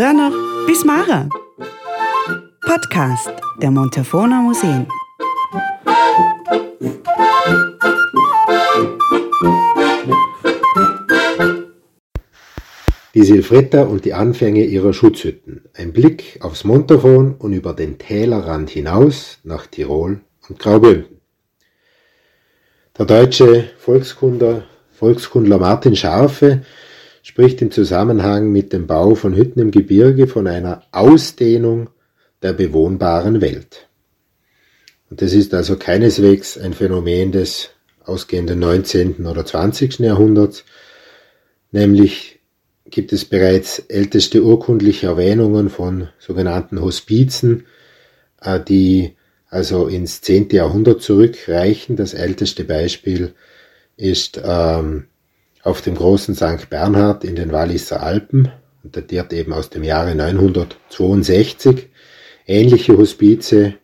früher 0.00 0.14
noch 0.14 0.66
bis 0.66 0.82
Mara. 0.82 1.28
Podcast 2.62 3.30
der 3.60 3.70
Montafona 3.70 4.40
Museen. 4.40 4.86
Die 13.12 13.22
Silvretta 13.22 13.82
und 13.82 14.06
die 14.06 14.14
Anfänge 14.14 14.64
ihrer 14.64 14.94
Schutzhütten. 14.94 15.68
Ein 15.74 15.92
Blick 15.92 16.38
aufs 16.40 16.64
Montafon 16.64 17.34
und 17.34 17.52
über 17.52 17.74
den 17.74 17.98
Tälerrand 17.98 18.70
hinaus 18.70 19.38
nach 19.44 19.66
Tirol 19.66 20.22
und 20.48 20.58
Graubünden. 20.58 21.20
Der 22.96 23.04
deutsche 23.04 23.64
Volkskundler, 23.76 24.62
Volkskundler 24.92 25.58
Martin 25.58 25.94
Scharfe 25.94 26.62
spricht 27.22 27.60
im 27.62 27.70
Zusammenhang 27.70 28.50
mit 28.50 28.72
dem 28.72 28.86
Bau 28.86 29.14
von 29.14 29.34
Hütten 29.36 29.60
im 29.60 29.70
Gebirge 29.70 30.26
von 30.26 30.46
einer 30.46 30.82
Ausdehnung 30.92 31.90
der 32.42 32.52
bewohnbaren 32.52 33.40
Welt. 33.40 33.88
Und 35.10 35.22
das 35.22 35.32
ist 35.32 35.52
also 35.54 35.76
keineswegs 35.76 36.56
ein 36.56 36.72
Phänomen 36.72 37.32
des 37.32 37.70
ausgehenden 38.04 38.58
19. 38.58 39.26
oder 39.26 39.44
20. 39.44 39.98
Jahrhunderts, 39.98 40.64
nämlich 41.72 42.40
gibt 42.86 43.12
es 43.12 43.24
bereits 43.24 43.78
älteste 43.88 44.42
urkundliche 44.42 45.08
Erwähnungen 45.08 45.68
von 45.68 46.08
sogenannten 46.18 46.80
Hospizen, 46.80 47.66
äh, 48.40 48.58
die 48.60 49.16
also 49.48 49.86
ins 49.86 50.20
10. 50.22 50.50
Jahrhundert 50.50 51.02
zurückreichen. 51.02 51.96
Das 51.96 52.14
älteste 52.14 52.64
Beispiel 52.64 53.34
ist 53.96 54.40
ähm, 54.42 55.06
auf 55.62 55.82
dem 55.82 55.94
großen 55.94 56.34
St. 56.34 56.70
Bernhard 56.70 57.22
in 57.24 57.36
den 57.36 57.52
Walliser 57.52 58.02
Alpen 58.02 58.50
und 58.82 58.96
datiert 58.96 59.32
eben 59.32 59.52
aus 59.52 59.70
dem 59.70 59.84
Jahre 59.84 60.12
962. 60.14 61.88
Ähnliche 62.46 62.96
Hospize 62.96 63.74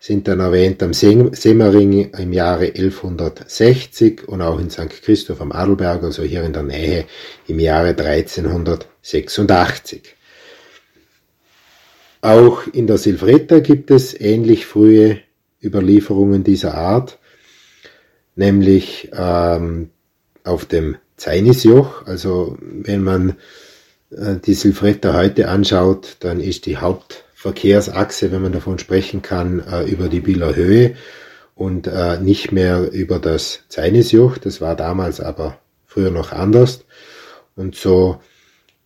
sind 0.00 0.28
dann 0.28 0.38
erwähnt 0.40 0.82
am 0.82 0.94
Semmering 0.94 2.12
im 2.12 2.32
Jahre 2.32 2.66
1160 2.66 4.28
und 4.28 4.42
auch 4.42 4.60
in 4.60 4.70
St. 4.70 5.02
Christoph 5.02 5.40
am 5.40 5.50
Adelberg, 5.52 6.04
also 6.04 6.22
hier 6.22 6.44
in 6.44 6.52
der 6.52 6.62
Nähe, 6.62 7.06
im 7.46 7.58
Jahre 7.58 7.88
1386. 7.90 10.14
Auch 12.20 12.66
in 12.72 12.86
der 12.86 12.98
Silvretta 12.98 13.60
gibt 13.60 13.90
es 13.90 14.18
ähnlich 14.18 14.66
frühe 14.66 15.20
Überlieferungen 15.62 16.44
dieser 16.44 16.74
Art, 16.74 17.18
nämlich 18.36 19.10
ähm, 19.12 19.90
auf 20.44 20.64
dem 20.64 20.96
Zeinisjoch. 21.18 22.06
Also 22.06 22.56
wenn 22.60 23.02
man 23.02 23.36
äh, 24.10 24.36
die 24.36 24.54
Silvretta 24.54 25.14
heute 25.14 25.48
anschaut, 25.48 26.16
dann 26.20 26.40
ist 26.40 26.66
die 26.66 26.78
Hauptverkehrsachse, 26.78 28.32
wenn 28.32 28.42
man 28.42 28.52
davon 28.52 28.78
sprechen 28.78 29.20
kann, 29.20 29.60
äh, 29.60 29.84
über 29.84 30.08
die 30.08 30.20
Bieler 30.20 30.56
Höhe 30.56 30.94
und 31.54 31.86
äh, 31.86 32.18
nicht 32.18 32.52
mehr 32.52 32.90
über 32.92 33.18
das 33.18 33.64
Zeinisjoch. 33.68 34.38
Das 34.38 34.60
war 34.60 34.76
damals 34.76 35.20
aber 35.20 35.58
früher 35.86 36.10
noch 36.10 36.32
anders. 36.32 36.84
Und 37.56 37.74
so 37.74 38.20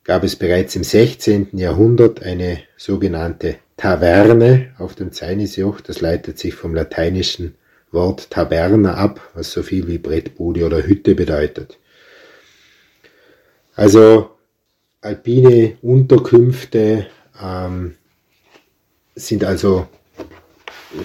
gab 0.05 0.25
es 0.25 0.37
bereits 0.37 0.75
im 0.75 0.83
16. 0.83 1.51
Jahrhundert 1.53 2.23
eine 2.23 2.63
sogenannte 2.77 3.57
Taverne 3.77 4.73
auf 4.79 4.95
dem 4.95 5.13
Zeinisjoch. 5.13 5.81
Das 5.81 6.01
leitet 6.01 6.39
sich 6.39 6.55
vom 6.55 6.75
lateinischen 6.75 7.55
Wort 7.91 8.31
Taverna 8.31 8.95
ab, 8.95 9.21
was 9.35 9.53
so 9.53 9.63
viel 9.63 9.87
wie 9.87 9.99
Brettbude 9.99 10.65
oder 10.65 10.83
Hütte 10.83 11.15
bedeutet. 11.15 11.79
Also 13.75 14.31
alpine 15.01 15.77
Unterkünfte 15.83 17.07
ähm, 17.43 17.95
sind 19.15 19.45
also 19.45 19.87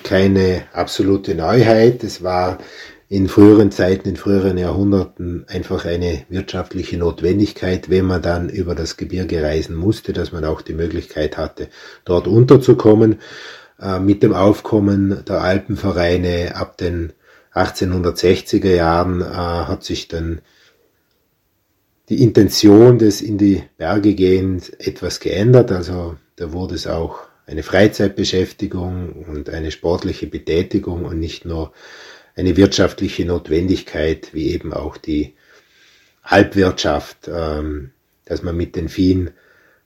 keine 0.04 0.64
absolute 0.74 1.36
Neuheit. 1.36 2.04
Es 2.04 2.24
war 2.24 2.60
in 3.10 3.30
früheren 3.30 3.72
Zeiten, 3.72 4.10
in 4.10 4.18
früheren 4.18 4.58
Jahrhunderten 4.58 5.46
einfach 5.48 5.86
eine 5.86 6.26
wirtschaftliche 6.28 6.98
Notwendigkeit, 6.98 7.90
wenn 7.90 8.06
man 8.06 8.22
dann 8.22 8.50
über 8.50 8.76
das 8.76 8.98
Gebirge 8.98 9.42
reisen 9.42 9.76
musste, 9.76 10.12
dass 10.12 10.34
man 10.34 10.44
auch 10.44 10.62
die 10.62 10.74
Möglichkeit 10.74 11.38
hatte, 11.38 11.70
dort 12.04 12.28
unterzukommen. 12.28 13.20
Äh, 13.80 14.00
mit 14.00 14.24
dem 14.24 14.34
Aufkommen 14.34 15.24
der 15.26 15.42
Alpenvereine 15.42 16.56
ab 16.56 16.78
den 16.78 17.14
1860er 17.54 18.76
Jahren 18.76 19.22
äh, 19.22 19.26
hat 19.26 19.84
sich 19.84 20.10
dann 20.10 20.42
die 22.10 22.24
Intention 22.24 23.00
des 23.00 23.22
in 23.22 23.38
die 23.38 23.64
Berge 23.78 24.16
gehens 24.16 24.70
etwas 24.70 25.20
geändert. 25.20 25.72
Also 25.72 26.16
da 26.38 26.54
wurde 26.54 26.76
es 26.76 26.88
auch 26.88 27.20
eine 27.46 27.64
Freizeitbeschäftigung 27.64 29.26
und 29.28 29.50
eine 29.50 29.72
sportliche 29.72 30.28
Betätigung 30.28 31.06
und 31.06 31.20
nicht 31.20 31.46
nur 31.46 31.74
eine 32.36 32.56
wirtschaftliche 32.56 33.26
Notwendigkeit, 33.26 34.34
wie 34.34 34.52
eben 34.52 34.74
auch 34.74 34.98
die 34.98 35.34
Halbwirtschaft, 36.24 37.30
ähm, 37.34 37.92
dass 38.26 38.44
man 38.44 38.56
mit 38.56 38.76
den 38.76 38.90
Viehen 38.90 39.32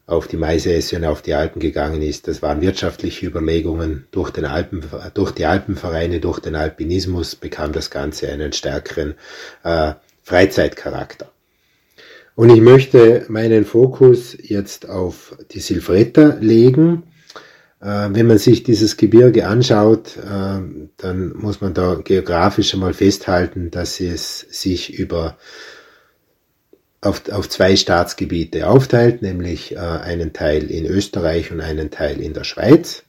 auf 0.07 0.27
die 0.27 0.37
Maisesse 0.37 0.97
und 0.97 1.05
auf 1.05 1.21
die 1.21 1.35
Alpen 1.35 1.59
gegangen 1.59 2.01
ist. 2.01 2.27
Das 2.27 2.41
waren 2.41 2.61
wirtschaftliche 2.61 3.27
Überlegungen. 3.27 4.07
Durch, 4.11 4.31
den 4.31 4.45
Alpen, 4.45 4.83
durch 5.13 5.31
die 5.31 5.45
Alpenvereine, 5.45 6.19
durch 6.19 6.39
den 6.39 6.55
Alpinismus 6.55 7.35
bekam 7.35 7.71
das 7.71 7.89
Ganze 7.89 8.29
einen 8.29 8.51
stärkeren 8.51 9.13
äh, 9.63 9.93
Freizeitcharakter. 10.23 11.30
Und 12.35 12.49
ich 12.49 12.61
möchte 12.61 13.25
meinen 13.27 13.65
Fokus 13.65 14.37
jetzt 14.41 14.89
auf 14.89 15.37
die 15.51 15.59
Silvretta 15.59 16.37
legen 16.39 17.03
äh, 17.81 18.09
wenn 18.11 18.27
man 18.27 18.37
sich 18.37 18.63
dieses 18.63 18.95
Gebirge 18.95 19.47
anschaut, 19.47 20.17
äh, 20.17 20.61
dann 20.97 21.33
muss 21.35 21.61
man 21.61 21.73
da 21.73 21.95
geografisch 21.95 22.73
einmal 22.73 22.93
festhalten, 22.93 23.71
dass 23.71 23.99
es 23.99 24.39
sich 24.51 24.93
über 24.93 25.37
auf, 27.01 27.27
auf 27.31 27.49
zwei 27.49 27.75
Staatsgebiete 27.75 28.67
aufteilt, 28.67 29.23
nämlich 29.23 29.71
äh, 29.71 29.79
einen 29.79 30.33
Teil 30.33 30.69
in 30.69 30.85
Österreich 30.85 31.51
und 31.51 31.59
einen 31.61 31.89
Teil 31.89 32.21
in 32.21 32.33
der 32.33 32.43
Schweiz. 32.43 33.03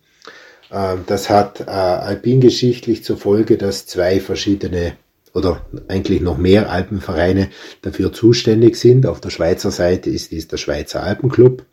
Das 1.07 1.29
hat 1.29 1.69
alpingeschichtlich 1.69 3.05
zur 3.05 3.19
Folge, 3.19 3.59
dass 3.59 3.87
zwei 3.87 4.21
verschiedene 4.21 4.95
oder 5.35 5.65
eigentlich 5.89 6.21
noch 6.21 6.39
mehr 6.39 6.71
Alpenvereine 6.71 7.49
dafür 7.83 8.13
zuständig 8.13 8.77
sind. 8.77 9.07
Auf 9.07 9.21
der 9.21 9.31
Schweizer 9.31 9.71
Seite 9.71 10.11
ist 10.11 10.31
dies 10.31 10.49
der 10.49 10.59
Schweizer 10.59 11.03
Alpenclub 11.03 11.65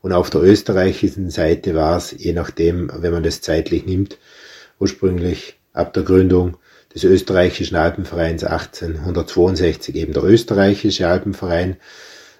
und 0.00 0.12
auf 0.12 0.30
der 0.30 0.42
österreichischen 0.42 1.30
Seite 1.30 1.74
war 1.74 1.96
es, 1.96 2.14
je 2.16 2.32
nachdem, 2.32 2.90
wenn 2.94 3.12
man 3.12 3.22
das 3.22 3.40
zeitlich 3.40 3.84
nimmt, 3.84 4.18
ursprünglich 4.78 5.58
ab 5.72 5.92
der 5.92 6.04
Gründung 6.04 6.56
des 6.94 7.04
österreichischen 7.04 7.76
Alpenvereins 7.76 8.44
1862 8.44 9.94
eben 9.96 10.12
der 10.12 10.24
österreichische 10.24 11.08
Alpenverein. 11.08 11.76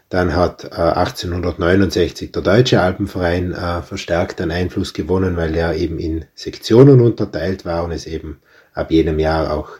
Dann 0.09 0.35
hat 0.35 0.65
äh, 0.65 0.69
1869 0.69 2.33
der 2.33 2.43
Deutsche 2.43 2.81
Alpenverein 2.81 3.53
äh, 3.53 3.83
verstärkt 3.83 4.41
an 4.41 4.51
Einfluss 4.51 4.95
gewonnen, 4.95 5.37
weil 5.37 5.55
er 5.55 5.75
eben 5.75 5.99
in 5.99 6.25
Sektionen 6.35 7.01
unterteilt 7.01 7.67
war 7.67 7.85
und 7.85 7.93
es 7.93 8.07
eben 8.07 8.41
ab 8.73 8.91
jenem 8.91 9.19
Jahr 9.19 9.53
auch 9.53 9.73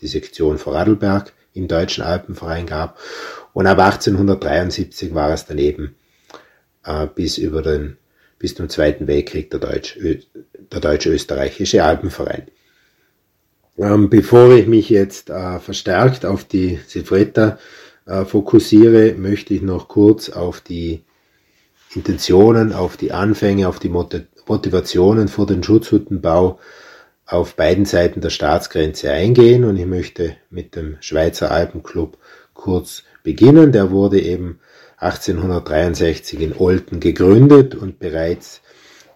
die 0.00 0.06
Sektion 0.06 0.58
Vorarlberg 0.58 1.32
im 1.52 1.68
Deutschen 1.68 2.02
Alpenverein 2.02 2.66
gab. 2.66 2.98
Und 3.52 3.66
ab 3.66 3.78
1873 3.78 5.14
war 5.14 5.32
es 5.32 5.46
dann 5.46 5.58
eben 5.58 5.94
äh, 6.84 7.06
bis 7.06 7.38
über 7.38 7.62
den 7.62 7.96
bis 8.38 8.54
zum 8.54 8.68
Zweiten 8.68 9.06
Weltkrieg 9.06 9.50
der, 9.50 9.60
Deutsch, 9.60 9.98
der 9.98 10.80
Deutsch-Österreichische 10.80 11.82
Alpenverein. 11.82 12.48
Ähm, 13.78 14.10
bevor 14.10 14.52
ich 14.52 14.66
mich 14.66 14.90
jetzt 14.90 15.30
äh, 15.30 15.58
verstärkt 15.60 16.26
auf 16.26 16.44
die 16.44 16.78
Silvretta 16.86 17.58
äh, 18.06 18.24
fokussiere, 18.24 19.14
möchte 19.14 19.54
ich 19.54 19.62
noch 19.62 19.88
kurz 19.88 20.28
auf 20.28 20.60
die 20.60 21.04
Intentionen, 21.94 22.72
auf 22.72 22.96
die 22.96 23.12
Anfänge, 23.12 23.68
auf 23.68 23.78
die 23.78 23.88
Motivationen 23.88 25.28
für 25.28 25.46
den 25.46 25.62
Schutzhuttenbau 25.62 26.58
auf 27.26 27.56
beiden 27.56 27.84
Seiten 27.84 28.20
der 28.20 28.30
Staatsgrenze 28.30 29.10
eingehen 29.10 29.64
und 29.64 29.76
ich 29.76 29.86
möchte 29.86 30.36
mit 30.50 30.76
dem 30.76 30.96
Schweizer 31.00 31.50
Alpenclub 31.50 32.18
kurz 32.52 33.04
beginnen. 33.22 33.72
Der 33.72 33.90
wurde 33.90 34.20
eben 34.20 34.60
1863 34.98 36.40
in 36.40 36.56
Olten 36.56 37.00
gegründet 37.00 37.74
und 37.74 37.98
bereits 37.98 38.60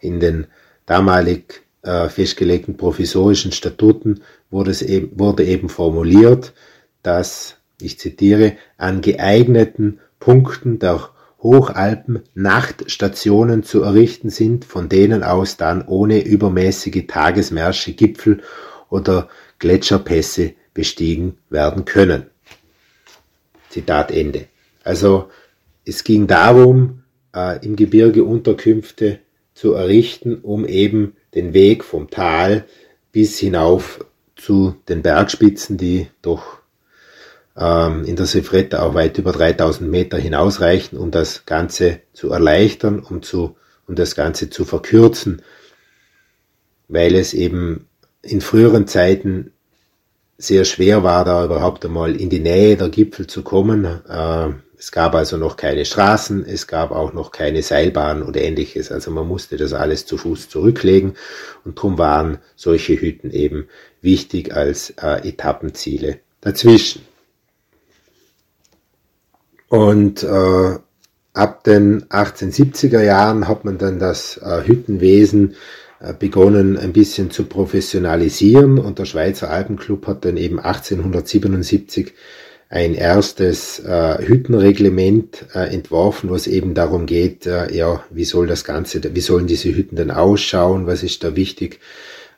in 0.00 0.20
den 0.20 0.46
damalig 0.86 1.62
äh, 1.82 2.08
festgelegten 2.08 2.76
provisorischen 2.76 3.52
Statuten 3.52 4.22
wurde, 4.50 4.70
es 4.70 4.82
eben, 4.82 5.18
wurde 5.18 5.44
eben 5.44 5.68
formuliert, 5.68 6.52
dass, 7.02 7.56
ich 7.80 7.98
zitiere, 7.98 8.56
an 8.76 9.02
geeigneten 9.02 10.00
Punkten 10.18 10.78
der 10.78 11.10
Hochalpen 11.40 12.22
Nachtstationen 12.34 13.62
zu 13.62 13.82
errichten 13.82 14.30
sind, 14.30 14.64
von 14.64 14.88
denen 14.88 15.22
aus 15.22 15.56
dann 15.56 15.86
ohne 15.86 16.24
übermäßige 16.24 17.06
Tagesmärsche 17.06 17.92
Gipfel 17.92 18.42
oder 18.90 19.28
Gletscherpässe 19.58 20.54
bestiegen 20.74 21.38
werden 21.50 21.84
können. 21.84 22.26
Zitat 23.68 24.10
Ende. 24.10 24.46
Also 24.82 25.28
es 25.84 26.04
ging 26.04 26.26
darum, 26.26 27.02
äh, 27.34 27.64
im 27.64 27.76
Gebirge 27.76 28.24
Unterkünfte 28.24 29.20
zu 29.54 29.74
errichten, 29.74 30.36
um 30.36 30.66
eben 30.66 31.16
den 31.34 31.52
Weg 31.54 31.84
vom 31.84 32.10
Tal 32.10 32.64
bis 33.12 33.38
hinauf 33.38 34.04
zu 34.36 34.76
den 34.88 35.02
Bergspitzen, 35.02 35.76
die 35.76 36.08
doch 36.22 36.58
in 37.60 38.14
der 38.14 38.26
Sefretta 38.26 38.82
auch 38.82 38.94
weit 38.94 39.18
über 39.18 39.32
3000 39.32 39.90
Meter 39.90 40.16
hinausreichen, 40.16 40.96
um 40.96 41.10
das 41.10 41.44
Ganze 41.44 42.00
zu 42.12 42.30
erleichtern, 42.30 43.00
um, 43.00 43.20
zu, 43.20 43.56
um 43.88 43.96
das 43.96 44.14
Ganze 44.14 44.48
zu 44.48 44.64
verkürzen, 44.64 45.42
weil 46.86 47.16
es 47.16 47.34
eben 47.34 47.88
in 48.22 48.40
früheren 48.40 48.86
Zeiten 48.86 49.52
sehr 50.36 50.64
schwer 50.64 51.02
war, 51.02 51.24
da 51.24 51.44
überhaupt 51.44 51.84
einmal 51.84 52.14
in 52.14 52.30
die 52.30 52.38
Nähe 52.38 52.76
der 52.76 52.90
Gipfel 52.90 53.26
zu 53.26 53.42
kommen. 53.42 53.84
Äh, 53.84 54.50
es 54.78 54.92
gab 54.92 55.16
also 55.16 55.36
noch 55.36 55.56
keine 55.56 55.84
Straßen, 55.84 56.46
es 56.46 56.68
gab 56.68 56.92
auch 56.92 57.12
noch 57.12 57.32
keine 57.32 57.62
Seilbahn 57.64 58.22
oder 58.22 58.40
ähnliches. 58.40 58.92
Also 58.92 59.10
man 59.10 59.26
musste 59.26 59.56
das 59.56 59.72
alles 59.72 60.06
zu 60.06 60.16
Fuß 60.16 60.48
zurücklegen 60.48 61.14
und 61.64 61.78
darum 61.78 61.98
waren 61.98 62.38
solche 62.54 63.00
Hütten 63.00 63.32
eben 63.32 63.66
wichtig 64.00 64.54
als 64.54 64.90
äh, 64.90 65.28
Etappenziele 65.28 66.20
dazwischen. 66.40 67.07
Und 69.68 70.22
äh, 70.22 70.78
ab 71.34 71.64
den 71.64 72.04
1870er 72.04 73.02
Jahren 73.02 73.48
hat 73.48 73.64
man 73.64 73.78
dann 73.78 73.98
das 73.98 74.38
äh, 74.38 74.66
Hüttenwesen 74.66 75.54
äh, 76.00 76.14
begonnen 76.14 76.78
ein 76.78 76.92
bisschen 76.92 77.30
zu 77.30 77.44
professionalisieren. 77.44 78.78
Und 78.78 78.98
der 78.98 79.04
Schweizer 79.04 79.50
Alpenclub 79.50 80.06
hat 80.06 80.24
dann 80.24 80.36
eben 80.36 80.58
1877 80.58 82.14
ein 82.70 82.94
erstes 82.94 83.80
äh, 83.80 84.18
Hüttenreglement 84.26 85.46
äh, 85.54 85.72
entworfen, 85.72 86.30
was 86.30 86.46
eben 86.46 86.74
darum 86.74 87.06
geht, 87.06 87.46
äh, 87.46 87.74
ja, 87.74 88.04
wie 88.10 88.24
soll 88.24 88.46
das 88.46 88.64
Ganze, 88.64 89.00
wie 89.14 89.20
sollen 89.20 89.46
diese 89.46 89.74
Hütten 89.74 89.96
denn 89.96 90.10
ausschauen, 90.10 90.86
was 90.86 91.02
ist 91.02 91.24
da 91.24 91.34
wichtig, 91.34 91.80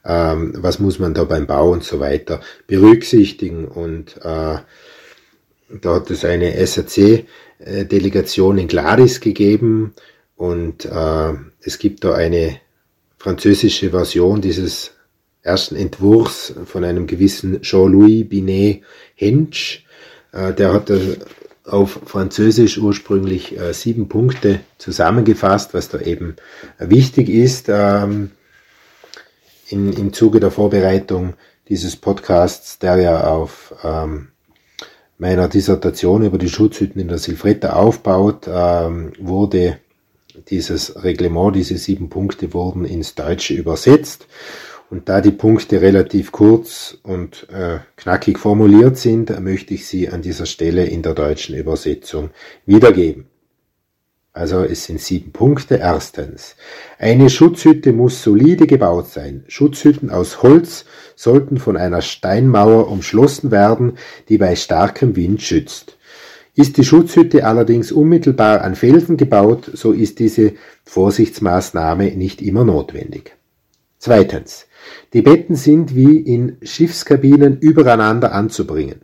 ähm, 0.05 0.55
was 0.57 0.79
muss 0.79 1.01
man 1.01 1.15
da 1.15 1.25
beim 1.25 1.47
Bau 1.47 1.71
und 1.73 1.83
so 1.83 1.99
weiter 1.99 2.41
berücksichtigen. 2.69 3.67
Und 3.67 4.19
äh, 4.23 4.59
da 5.81 5.95
hat 5.95 6.11
es 6.11 6.25
eine 6.25 6.67
SAC-Delegation 6.67 8.59
in 8.59 8.69
Gladys 8.69 9.21
gegeben 9.21 9.95
und 10.37 10.85
äh, 10.85 11.33
es 11.61 11.79
gibt 11.79 12.05
da 12.05 12.15
eine 12.15 12.61
französische 13.19 13.91
Version 13.91 14.41
dieses 14.41 14.93
ersten 15.43 15.77
Entwurfs 15.77 16.55
von 16.65 16.85
einem 16.85 17.07
gewissen 17.07 17.63
Jean-Louis 17.63 18.29
Binet 18.29 18.83
Hensch, 19.15 19.85
äh, 20.33 20.53
der 20.53 20.73
hat 20.73 20.91
auf 21.65 22.01
Französisch 22.07 22.79
ursprünglich 22.79 23.59
äh, 23.59 23.73
sieben 23.73 24.09
Punkte 24.09 24.61
zusammengefasst, 24.79 25.75
was 25.75 25.89
da 25.89 26.01
eben 26.01 26.37
wichtig 26.79 27.29
ist 27.29 27.67
ähm, 27.69 28.33
in, 29.69 29.93
im 29.93 30.13
Zuge 30.13 30.41
der 30.41 30.51
Vorbereitung 30.51 31.35
dieses 31.69 31.97
Podcasts, 31.97 32.79
der 32.79 32.97
ja 32.97 33.25
auf 33.29 33.75
ähm, 33.85 34.29
meiner 35.21 35.49
Dissertation 35.49 36.25
über 36.25 36.39
die 36.39 36.49
Schutzhütten 36.49 37.01
in 37.01 37.09
der 37.09 37.19
Silfretta 37.19 37.75
aufbaut, 37.75 38.49
ähm, 38.49 39.13
wurde 39.19 39.79
dieses 40.49 41.05
Reglement, 41.05 41.55
diese 41.55 41.77
sieben 41.77 42.09
Punkte 42.09 42.55
wurden 42.55 42.87
ins 42.87 43.15
Deutsche 43.15 43.55
übersetzt 43.55 44.27
und 44.89 45.09
da 45.09 45.21
die 45.21 45.31
Punkte 45.31 45.83
relativ 45.83 46.33
kurz 46.33 46.99
und 47.03 47.47
äh, 47.51 47.79
knackig 47.97 48.39
formuliert 48.39 48.97
sind, 48.97 49.39
möchte 49.41 49.75
ich 49.75 49.87
sie 49.87 50.09
an 50.09 50.23
dieser 50.23 50.47
Stelle 50.47 50.87
in 50.87 51.03
der 51.03 51.15
deutschen 51.15 51.55
Übersetzung 51.55 52.31
wiedergeben. 52.65 53.30
Also 54.33 54.63
es 54.63 54.85
sind 54.85 55.01
sieben 55.01 55.33
Punkte. 55.33 55.77
Erstens. 55.77 56.55
Eine 56.99 57.31
Schutzhütte 57.31 57.93
muss 57.93 58.23
solide 58.23 58.67
gebaut 58.67 59.09
sein. 59.09 59.45
Schutzhütten 59.49 60.11
aus 60.11 60.43
Holz 60.43 60.85
sollten 61.17 61.59
von 61.59 61.77
einer 61.77 62.01
Steinmauer 62.01 62.89
umschlossen 62.89 63.51
werden, 63.51 63.99
die 64.29 64.39
bei 64.39 64.55
starkem 64.55 65.17
Wind 65.17 65.43
schützt. 65.43 65.97
Ist 66.55 66.77
die 66.77 66.85
Schutzhütte 66.85 67.45
allerdings 67.45 67.91
unmittelbar 67.91 68.63
an 68.63 68.75
Felsen 68.75 69.17
gebaut, 69.17 69.71
so 69.73 69.93
ist 69.93 70.19
diese 70.19 70.53
Vorsichtsmaßnahme 70.85 72.11
nicht 72.17 72.43
immer 72.43 72.65
notwendig. 72.65 73.37
Zweitens. 73.99 74.67
Die 75.13 75.23
Betten 75.23 75.57
sind 75.57 75.95
wie 75.95 76.19
in 76.19 76.57
Schiffskabinen 76.63 77.59
übereinander 77.59 78.33
anzubringen. 78.33 79.03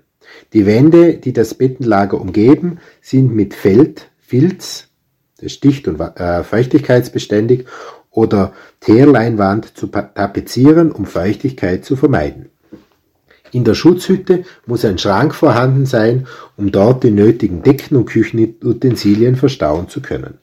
Die 0.52 0.67
Wände, 0.67 1.19
die 1.19 1.32
das 1.32 1.55
Bettenlager 1.55 2.20
umgeben, 2.20 2.78
sind 3.00 3.34
mit 3.34 3.55
Feld, 3.55 4.11
Filz, 4.19 4.88
sticht- 5.44 5.88
und 5.88 6.00
äh, 6.00 6.43
feuchtigkeitsbeständig, 6.43 7.67
oder 8.17 8.55
Teerleinwand 8.81 9.77
zu 9.77 9.88
tapezieren, 9.88 10.91
um 10.91 11.05
Feuchtigkeit 11.05 11.85
zu 11.85 11.97
vermeiden. 11.97 12.49
In 13.53 13.65
der 13.65 13.75
Schutzhütte 13.75 14.44
muss 14.67 14.85
ein 14.85 14.99
Schrank 14.99 15.35
vorhanden 15.35 15.87
sein, 15.87 16.27
um 16.56 16.73
dort 16.73 17.05
die 17.05 17.11
nötigen 17.11 17.62
Decken 17.62 17.97
und 17.97 18.06
Küchenutensilien 18.06 19.37
verstauen 19.37 19.88
zu 19.88 20.00
können. 20.00 20.38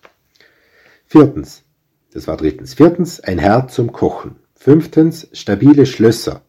Viertens. 1.08 1.64
Das 2.14 2.28
war 2.28 2.38
drittens. 2.38 2.76
Viertens. 2.76 3.20
Ein 3.20 3.40
Herd 3.40 3.72
zum 3.72 3.92
Kochen. 3.92 4.36
Fünftens 4.56 5.28
stabile 5.34 5.86
Schlösser. 5.86 6.44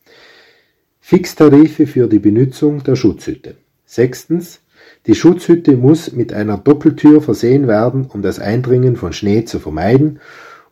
Fixtarife 1.00 1.86
für 1.86 2.06
die 2.06 2.18
Benutzung 2.18 2.82
der 2.84 2.96
Schutzhütte. 2.96 3.56
Sechstens 3.84 4.60
die 5.06 5.14
Schutzhütte 5.14 5.76
muss 5.76 6.12
mit 6.12 6.32
einer 6.32 6.56
Doppeltür 6.56 7.20
versehen 7.20 7.68
werden, 7.68 8.06
um 8.06 8.22
das 8.22 8.38
Eindringen 8.38 8.96
von 8.96 9.12
Schnee 9.12 9.44
zu 9.44 9.60
vermeiden 9.60 10.20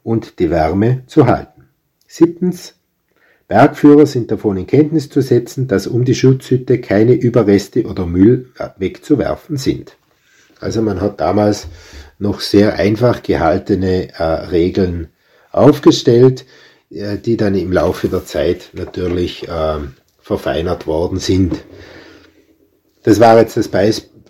und 0.02 0.38
die 0.38 0.50
Wärme 0.50 1.02
zu 1.06 1.26
halten. 1.26 1.69
Siebtens 2.06 2.75
Bergführer 3.49 4.06
sind 4.06 4.31
davon 4.31 4.56
in 4.56 4.67
Kenntnis 4.67 5.11
zu 5.11 5.20
setzen, 5.20 5.69
dass 5.69 5.87
um 5.87 6.06
die 6.06 6.14
Schutzhütte 6.14 6.81
keine 6.81 7.12
Überreste 7.12 7.84
oder 7.84 8.06
Müll 8.06 8.50
wegzuwerfen 8.79 9.58
sind. 9.58 9.99
Also 10.58 10.81
man 10.81 11.02
hat 11.02 11.20
damals 11.20 11.67
noch 12.19 12.40
sehr 12.40 12.76
einfach 12.79 13.23
gehaltene 13.23 14.08
äh, 14.14 14.23
Regeln 14.23 15.08
aufgestellt, 15.50 16.46
äh, 16.88 17.19
die 17.19 17.37
dann 17.37 17.55
im 17.55 17.73
Laufe 17.73 18.08
der 18.08 18.25
Zeit 18.25 18.70
natürlich 18.73 19.46
äh, 19.49 19.79
verfeinert 20.20 20.87
worden 20.87 21.19
sind. 21.19 21.62
Das 23.02 23.20
war 23.20 23.39
jetzt 23.39 23.56
das 23.56 23.69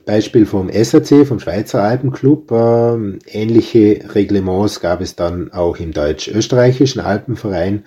Beispiel 0.05 0.47
vom 0.47 0.71
SAC, 0.71 1.27
vom 1.27 1.41
Schweizer 1.41 1.83
Alpenclub. 1.83 2.51
Ähm, 2.53 3.19
ähnliche 3.27 4.15
Reglements 4.15 4.81
gab 4.81 5.01
es 5.01 5.17
dann 5.17 5.53
auch 5.53 5.79
im 5.79 5.93
deutsch-österreichischen 5.93 7.01
Alpenverein. 7.01 7.85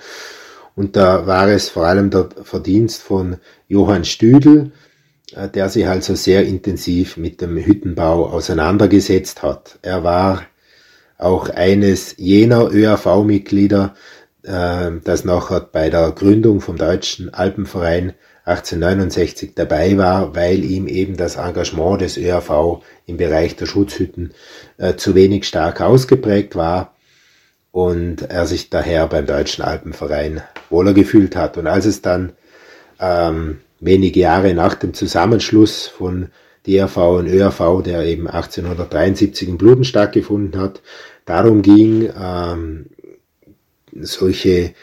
Und 0.76 0.96
da 0.96 1.26
war 1.26 1.48
es 1.48 1.70
vor 1.70 1.86
allem 1.86 2.10
der 2.10 2.30
Verdienst 2.44 3.02
von 3.02 3.38
Johann 3.68 4.06
Stüdel, 4.06 4.72
äh, 5.34 5.50
der 5.50 5.70
sich 5.70 5.88
also 5.88 6.16
sehr 6.16 6.46
intensiv 6.46 7.18
mit 7.18 7.42
dem 7.42 7.58
Hüttenbau 7.58 8.28
auseinandergesetzt 8.28 9.44
hat. 9.44 9.80
Er 9.82 10.04
war 10.04 10.44
auch 11.18 11.50
eines 11.50 12.16
jener 12.18 12.70
ÖAV-Mitglieder, 12.72 13.96
äh, 14.44 14.92
das 15.04 15.24
nachher 15.26 15.62
bei 15.62 15.90
der 15.90 16.12
Gründung 16.12 16.62
vom 16.62 16.78
Deutschen 16.78 17.34
Alpenverein 17.34 18.14
1869 18.46 19.54
dabei 19.56 19.98
war, 19.98 20.36
weil 20.36 20.64
ihm 20.64 20.88
eben 20.88 21.18
das 21.18 21.36
Engagement 21.36 22.02
des 22.02 22.18
ÖAV 22.18 22.84
im 23.08 23.18
Bereich 23.18 23.56
der 23.56 23.66
Schutzhütten 23.66 24.34
äh, 24.78 24.96
zu 24.96 25.16
wenig 25.16 25.48
stark 25.48 25.82
ausgeprägt 25.82 26.56
war 26.56 26.96
und 27.72 28.22
er 28.22 28.46
sich 28.46 28.70
daher 28.70 29.08
beim 29.08 29.26
Deutschen 29.26 29.64
Alpenverein 29.64 30.44
wohler 30.70 30.94
gefühlt 30.94 31.36
hat. 31.36 31.58
Und 31.58 31.66
als 31.66 31.86
es 31.86 32.04
dann 32.04 32.34
ähm, 33.00 33.62
wenige 33.80 34.20
Jahre 34.20 34.54
nach 34.54 34.76
dem 34.76 34.94
Zusammenschluss 34.94 35.88
von 35.88 36.30
DRV 36.68 36.98
und 36.98 37.28
ÖRV, 37.28 37.82
der 37.84 38.04
eben 38.04 38.28
1873 38.28 39.50
in 39.50 39.58
Bluden 39.58 39.84
stattgefunden 39.84 40.62
hat, 40.62 40.82
darum 41.26 41.64
ging, 41.64 42.12
ähm, 42.18 42.86
solche 43.92 44.74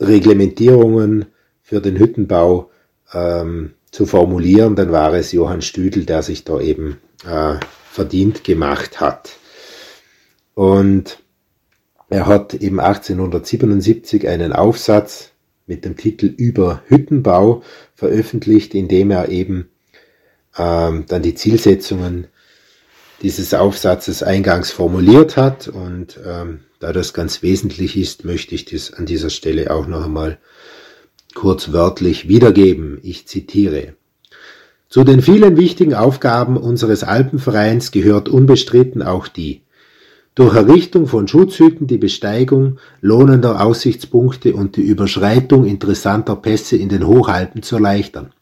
Reglementierungen 0.00 1.26
für 1.70 1.80
den 1.80 2.00
Hüttenbau 2.00 2.68
ähm, 3.14 3.74
zu 3.92 4.04
formulieren, 4.04 4.74
dann 4.74 4.90
war 4.90 5.14
es 5.14 5.30
Johann 5.30 5.62
Stüdel, 5.62 6.04
der 6.04 6.24
sich 6.24 6.42
da 6.42 6.58
eben 6.58 6.98
äh, 7.24 7.60
verdient 7.92 8.42
gemacht 8.42 9.00
hat. 9.00 9.36
Und 10.54 11.22
er 12.08 12.26
hat 12.26 12.54
eben 12.54 12.80
1877 12.80 14.26
einen 14.26 14.52
Aufsatz 14.52 15.30
mit 15.68 15.84
dem 15.84 15.96
Titel 15.96 16.26
Über 16.26 16.82
Hüttenbau 16.88 17.62
veröffentlicht, 17.94 18.74
in 18.74 18.88
dem 18.88 19.12
er 19.12 19.28
eben 19.28 19.68
ähm, 20.58 21.04
dann 21.06 21.22
die 21.22 21.36
Zielsetzungen 21.36 22.26
dieses 23.22 23.54
Aufsatzes 23.54 24.24
eingangs 24.24 24.72
formuliert 24.72 25.36
hat 25.36 25.68
und 25.68 26.18
ähm, 26.26 26.62
da 26.80 26.92
das 26.92 27.14
ganz 27.14 27.42
wesentlich 27.42 27.96
ist, 27.96 28.24
möchte 28.24 28.56
ich 28.56 28.64
das 28.64 28.92
an 28.92 29.06
dieser 29.06 29.30
Stelle 29.30 29.70
auch 29.70 29.86
noch 29.86 30.06
einmal 30.06 30.38
kurz 31.34 31.72
wörtlich 31.72 32.28
wiedergeben. 32.28 32.98
Ich 33.02 33.26
zitiere. 33.26 33.94
Zu 34.88 35.04
den 35.04 35.22
vielen 35.22 35.56
wichtigen 35.56 35.94
Aufgaben 35.94 36.56
unseres 36.56 37.04
Alpenvereins 37.04 37.92
gehört 37.92 38.28
unbestritten 38.28 39.02
auch 39.02 39.28
die 39.28 39.62
durch 40.36 40.54
Errichtung 40.54 41.06
von 41.06 41.28
Schutzhütten 41.28 41.86
die 41.86 41.98
Besteigung 41.98 42.78
lohnender 43.00 43.62
Aussichtspunkte 43.64 44.54
und 44.54 44.76
die 44.76 44.82
Überschreitung 44.82 45.64
interessanter 45.64 46.36
Pässe 46.36 46.76
in 46.76 46.88
den 46.88 47.06
Hochalpen 47.06 47.62
zu 47.62 47.76
erleichtern. 47.76 48.32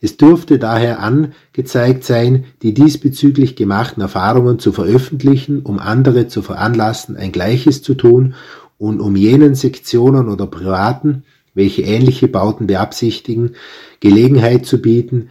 Es 0.00 0.16
dürfte 0.16 0.58
daher 0.58 1.00
angezeigt 1.00 2.04
sein, 2.04 2.44
die 2.62 2.74
diesbezüglich 2.74 3.56
gemachten 3.56 4.02
Erfahrungen 4.02 4.58
zu 4.58 4.72
veröffentlichen, 4.72 5.62
um 5.62 5.78
andere 5.78 6.28
zu 6.28 6.42
veranlassen, 6.42 7.16
ein 7.16 7.32
Gleiches 7.32 7.82
zu 7.82 7.94
tun 7.94 8.34
und 8.78 9.00
um 9.00 9.16
jenen 9.16 9.54
Sektionen 9.54 10.28
oder 10.28 10.46
Privaten, 10.46 11.24
welche 11.56 11.82
ähnliche 11.82 12.28
Bauten 12.28 12.68
beabsichtigen, 12.68 13.56
Gelegenheit 13.98 14.66
zu 14.66 14.80
bieten, 14.80 15.30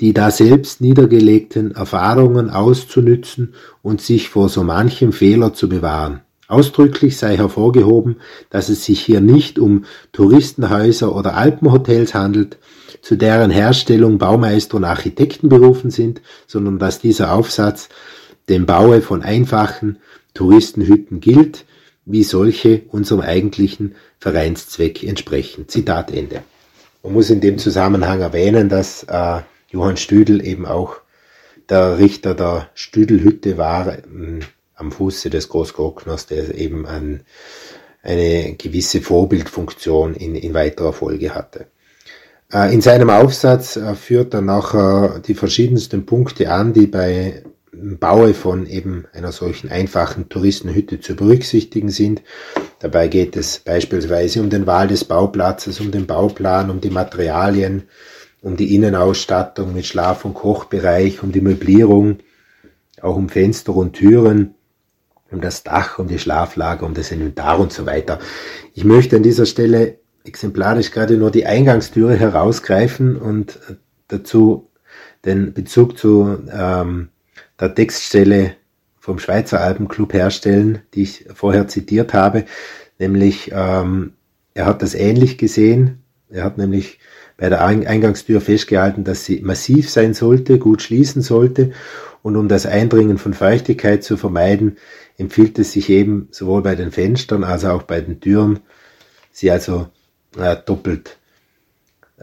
die 0.00 0.12
daselbst 0.12 0.80
niedergelegten 0.80 1.76
Erfahrungen 1.76 2.50
auszunützen 2.50 3.54
und 3.82 4.00
sich 4.00 4.30
vor 4.30 4.48
so 4.48 4.64
manchem 4.64 5.12
Fehler 5.12 5.54
zu 5.54 5.68
bewahren. 5.68 6.22
Ausdrücklich 6.48 7.16
sei 7.16 7.36
hervorgehoben, 7.36 8.16
dass 8.50 8.68
es 8.68 8.84
sich 8.84 9.00
hier 9.00 9.20
nicht 9.20 9.58
um 9.58 9.84
Touristenhäuser 10.12 11.14
oder 11.14 11.36
Alpenhotels 11.36 12.14
handelt, 12.14 12.58
zu 13.00 13.16
deren 13.16 13.50
Herstellung 13.50 14.18
Baumeister 14.18 14.76
und 14.78 14.84
Architekten 14.84 15.48
berufen 15.48 15.90
sind, 15.90 16.20
sondern 16.46 16.78
dass 16.78 16.98
dieser 16.98 17.32
Aufsatz 17.32 17.88
dem 18.48 18.66
Baue 18.66 19.02
von 19.02 19.22
einfachen 19.22 19.98
Touristenhütten 20.34 21.20
gilt, 21.20 21.64
wie 22.04 22.24
solche 22.24 22.82
unserem 22.88 23.20
eigentlichen 23.20 23.94
Vereinszweck 24.18 25.02
entsprechen. 25.02 25.68
Zitat 25.68 26.10
Ende. 26.12 26.42
Man 27.02 27.12
muss 27.12 27.30
in 27.30 27.40
dem 27.40 27.58
Zusammenhang 27.58 28.20
erwähnen, 28.20 28.68
dass 28.68 29.04
äh, 29.04 29.40
Johann 29.70 29.96
Stüdel 29.96 30.44
eben 30.44 30.66
auch 30.66 30.96
der 31.68 31.98
Richter 31.98 32.34
der 32.34 32.70
Stüdelhütte 32.74 33.56
war, 33.58 33.98
ähm, 34.04 34.40
am 34.74 34.92
Fuße 34.92 35.30
des 35.30 35.48
Großglockners, 35.48 36.26
der 36.26 36.54
eben 36.56 36.86
ein, 36.86 37.22
eine 38.02 38.54
gewisse 38.54 39.00
Vorbildfunktion 39.00 40.14
in, 40.14 40.34
in 40.34 40.54
weiterer 40.54 40.92
Folge 40.92 41.34
hatte. 41.34 41.66
Äh, 42.52 42.74
in 42.74 42.80
seinem 42.80 43.10
Aufsatz 43.10 43.76
äh, 43.76 43.94
führt 43.94 44.34
er 44.34 44.42
nachher 44.42 45.20
die 45.26 45.34
verschiedensten 45.34 46.04
Punkte 46.04 46.50
an, 46.50 46.72
die 46.72 46.86
bei 46.86 47.42
Baue 47.74 48.34
von 48.34 48.66
eben 48.66 49.06
einer 49.14 49.32
solchen 49.32 49.70
einfachen 49.70 50.28
Touristenhütte 50.28 51.00
zu 51.00 51.16
berücksichtigen 51.16 51.88
sind. 51.88 52.22
Dabei 52.80 53.08
geht 53.08 53.34
es 53.34 53.60
beispielsweise 53.60 54.40
um 54.40 54.50
den 54.50 54.66
Wahl 54.66 54.88
des 54.88 55.04
Bauplatzes, 55.04 55.80
um 55.80 55.90
den 55.90 56.06
Bauplan, 56.06 56.68
um 56.68 56.82
die 56.82 56.90
Materialien, 56.90 57.84
um 58.42 58.56
die 58.56 58.74
Innenausstattung 58.74 59.72
mit 59.72 59.86
Schlaf- 59.86 60.26
und 60.26 60.34
Kochbereich, 60.34 61.22
um 61.22 61.32
die 61.32 61.40
Möblierung, 61.40 62.18
auch 63.00 63.16
um 63.16 63.30
Fenster 63.30 63.74
und 63.74 63.94
Türen, 63.94 64.54
um 65.30 65.40
das 65.40 65.62
Dach, 65.62 65.98
um 65.98 66.08
die 66.08 66.18
Schlaflager, 66.18 66.84
um 66.84 66.92
das 66.92 67.10
Inventar 67.10 67.58
und 67.58 67.72
so 67.72 67.86
weiter. 67.86 68.18
Ich 68.74 68.84
möchte 68.84 69.16
an 69.16 69.22
dieser 69.22 69.46
Stelle 69.46 69.98
exemplarisch 70.24 70.90
gerade 70.90 71.16
nur 71.16 71.30
die 71.30 71.46
Eingangstüre 71.46 72.16
herausgreifen 72.16 73.16
und 73.16 73.58
dazu 74.08 74.68
den 75.24 75.54
Bezug 75.54 75.96
zu 75.96 76.38
ähm, 76.52 77.08
der 77.60 77.74
Textstelle 77.74 78.56
vom 78.98 79.18
Schweizer 79.18 79.60
Alpenclub 79.60 80.12
herstellen, 80.12 80.82
die 80.94 81.02
ich 81.02 81.26
vorher 81.34 81.68
zitiert 81.68 82.14
habe, 82.14 82.44
nämlich 82.98 83.50
ähm, 83.52 84.12
er 84.54 84.66
hat 84.66 84.82
das 84.82 84.94
ähnlich 84.94 85.38
gesehen. 85.38 86.02
Er 86.30 86.44
hat 86.44 86.58
nämlich 86.58 86.98
bei 87.36 87.48
der 87.48 87.64
Eingangstür 87.64 88.40
festgehalten, 88.40 89.04
dass 89.04 89.24
sie 89.24 89.40
massiv 89.40 89.90
sein 89.90 90.14
sollte, 90.14 90.58
gut 90.58 90.82
schließen 90.82 91.22
sollte 91.22 91.72
und 92.22 92.36
um 92.36 92.48
das 92.48 92.66
Eindringen 92.66 93.18
von 93.18 93.34
Feuchtigkeit 93.34 94.04
zu 94.04 94.16
vermeiden, 94.16 94.76
empfiehlt 95.18 95.58
es 95.58 95.72
sich 95.72 95.90
eben 95.90 96.28
sowohl 96.30 96.62
bei 96.62 96.74
den 96.74 96.92
Fenstern 96.92 97.44
als 97.44 97.64
auch 97.64 97.82
bei 97.82 98.00
den 98.00 98.20
Türen, 98.20 98.60
sie 99.32 99.50
also 99.50 99.88
äh, 100.38 100.56
doppelt 100.64 101.18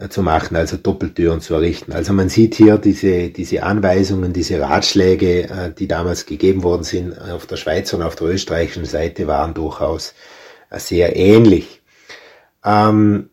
zu 0.08 0.22
machen, 0.22 0.56
also 0.56 0.76
Doppeltüren 0.76 1.40
zu 1.40 1.54
errichten. 1.54 1.92
Also 1.92 2.12
man 2.12 2.28
sieht 2.28 2.54
hier 2.54 2.78
diese, 2.78 3.28
diese 3.28 3.62
Anweisungen, 3.62 4.32
diese 4.32 4.60
Ratschläge, 4.60 5.42
äh, 5.50 5.72
die 5.76 5.88
damals 5.88 6.26
gegeben 6.26 6.62
worden 6.62 6.84
sind 6.84 7.20
auf 7.20 7.46
der 7.46 7.56
Schweizer 7.56 7.98
und 7.98 8.02
auf 8.02 8.16
der 8.16 8.28
österreichischen 8.28 8.86
Seite, 8.86 9.26
waren 9.26 9.52
durchaus 9.52 10.14
äh, 10.70 10.78
sehr 10.78 11.16
ähnlich. 11.16 11.82
Ähm, 12.64 13.30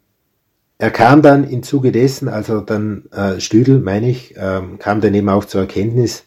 er 0.78 0.92
kam 0.92 1.22
dann 1.22 1.50
im 1.50 1.64
Zuge 1.64 1.92
dessen, 1.92 2.28
also 2.28 2.62
dann 2.62 3.06
äh, 3.12 3.40
Stüdel, 3.40 3.80
meine 3.80 4.10
ich, 4.10 4.36
ähm, 4.38 4.78
kam 4.78 5.02
dann 5.02 5.14
eben 5.14 5.30
auch 5.30 5.46
zur 5.46 5.62
Erkenntnis, 5.62 6.26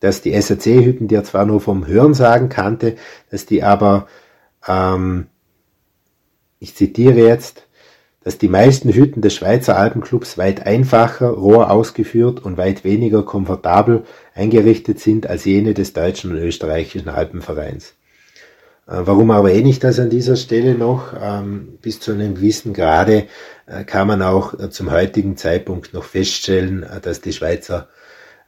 dass 0.00 0.22
die 0.22 0.40
SAC-Hütten, 0.40 1.08
die 1.08 1.14
er 1.14 1.24
zwar 1.24 1.46
nur 1.46 1.60
vom 1.60 1.86
Hörensagen 1.86 2.48
kannte, 2.48 2.96
dass 3.30 3.46
die 3.46 3.62
aber, 3.62 4.08
ähm, 4.66 5.26
ich 6.58 6.74
zitiere 6.74 7.20
jetzt, 7.20 7.66
dass 8.26 8.38
die 8.38 8.48
meisten 8.48 8.92
Hütten 8.92 9.22
des 9.22 9.36
Schweizer 9.36 9.76
Alpenclubs 9.76 10.36
weit 10.36 10.66
einfacher, 10.66 11.28
roher 11.28 11.70
ausgeführt 11.70 12.44
und 12.44 12.56
weit 12.56 12.82
weniger 12.82 13.22
komfortabel 13.22 14.02
eingerichtet 14.34 14.98
sind 14.98 15.28
als 15.28 15.44
jene 15.44 15.74
des 15.74 15.92
deutschen 15.92 16.32
und 16.32 16.38
österreichischen 16.38 17.08
Alpenvereins. 17.08 17.94
Äh, 18.88 19.02
warum 19.04 19.30
erwähne 19.30 19.68
ich 19.68 19.78
das 19.78 20.00
an 20.00 20.10
dieser 20.10 20.34
Stelle 20.34 20.74
noch? 20.74 21.14
Ähm, 21.16 21.78
bis 21.80 22.00
zu 22.00 22.10
einem 22.10 22.34
gewissen 22.34 22.74
Grade 22.74 23.28
äh, 23.66 23.84
kann 23.84 24.08
man 24.08 24.22
auch 24.22 24.58
äh, 24.58 24.70
zum 24.70 24.90
heutigen 24.90 25.36
Zeitpunkt 25.36 25.94
noch 25.94 26.02
feststellen, 26.02 26.84
dass 27.02 27.20
die 27.20 27.32
Schweizer 27.32 27.86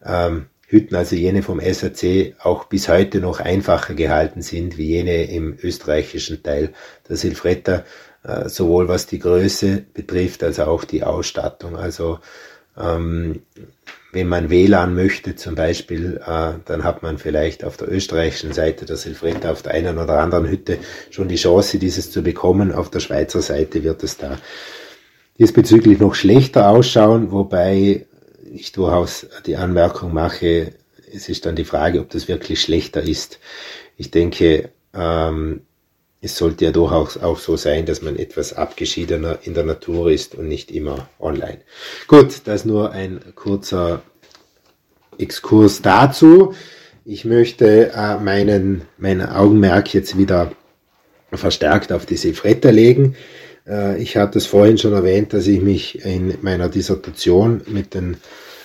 ähm, 0.04 0.46
Hütten, 0.66 0.96
also 0.96 1.14
jene 1.14 1.42
vom 1.42 1.60
SAC, 1.60 2.34
auch 2.40 2.64
bis 2.64 2.88
heute 2.88 3.20
noch 3.20 3.38
einfacher 3.40 3.94
gehalten 3.94 4.42
sind 4.42 4.76
wie 4.76 4.88
jene 4.88 5.30
im 5.30 5.56
österreichischen 5.62 6.42
Teil 6.42 6.72
der 7.08 7.16
Silfretta, 8.24 8.48
sowohl 8.48 8.88
was 8.88 9.06
die 9.06 9.18
Größe 9.18 9.84
betrifft 9.94 10.42
als 10.42 10.60
auch 10.60 10.84
die 10.84 11.02
Ausstattung. 11.02 11.76
Also 11.76 12.18
ähm, 12.76 13.42
wenn 14.12 14.28
man 14.28 14.50
WLAN 14.50 14.94
möchte 14.94 15.36
zum 15.36 15.54
Beispiel, 15.54 16.20
äh, 16.24 16.52
dann 16.64 16.84
hat 16.84 17.02
man 17.02 17.18
vielleicht 17.18 17.64
auf 17.64 17.76
der 17.76 17.90
österreichischen 17.90 18.52
Seite 18.52 18.86
der 18.86 18.96
Silfretta 18.96 19.50
auf 19.50 19.62
der 19.62 19.72
einen 19.72 19.98
oder 19.98 20.20
anderen 20.20 20.48
Hütte 20.48 20.78
schon 21.10 21.28
die 21.28 21.36
Chance, 21.36 21.78
dieses 21.78 22.10
zu 22.10 22.22
bekommen. 22.22 22.72
Auf 22.72 22.90
der 22.90 23.00
Schweizer 23.00 23.42
Seite 23.42 23.82
wird 23.84 24.02
es 24.02 24.16
da 24.16 24.38
diesbezüglich 25.38 25.98
noch 25.98 26.14
schlechter 26.14 26.68
ausschauen, 26.68 27.30
wobei 27.30 28.06
ich 28.50 28.72
durchaus 28.72 29.26
die 29.46 29.56
Anmerkung 29.56 30.14
mache, 30.14 30.72
es 31.12 31.28
ist 31.28 31.46
dann 31.46 31.56
die 31.56 31.64
Frage, 31.64 32.00
ob 32.00 32.10
das 32.10 32.28
wirklich 32.28 32.60
schlechter 32.60 33.02
ist. 33.02 33.38
Ich 33.96 34.10
denke, 34.10 34.70
ähm, 34.94 35.62
es 36.20 36.36
sollte 36.36 36.64
ja 36.64 36.72
durchaus 36.72 37.16
auch 37.16 37.38
so 37.38 37.56
sein, 37.56 37.86
dass 37.86 38.02
man 38.02 38.16
etwas 38.16 38.52
abgeschiedener 38.52 39.38
in 39.42 39.54
der 39.54 39.64
Natur 39.64 40.10
ist 40.10 40.34
und 40.34 40.48
nicht 40.48 40.70
immer 40.70 41.08
online. 41.20 41.58
Gut, 42.08 42.42
das 42.44 42.64
nur 42.64 42.90
ein 42.92 43.20
kurzer 43.34 44.02
Exkurs 45.16 45.80
dazu. 45.80 46.54
Ich 47.04 47.24
möchte 47.24 47.92
äh, 47.94 48.18
meinen, 48.18 48.82
mein 48.98 49.22
Augenmerk 49.22 49.94
jetzt 49.94 50.18
wieder 50.18 50.52
verstärkt 51.32 51.92
auf 51.92 52.04
diese 52.04 52.34
Fretter 52.34 52.72
legen. 52.72 53.14
Äh, 53.66 54.02
ich 54.02 54.16
hatte 54.16 54.38
es 54.38 54.46
vorhin 54.46 54.78
schon 54.78 54.92
erwähnt, 54.92 55.32
dass 55.32 55.46
ich 55.46 55.60
mich 55.60 56.04
in 56.04 56.34
meiner 56.42 56.68
Dissertation 56.68 57.62
mit 57.66 57.94
den 57.94 58.16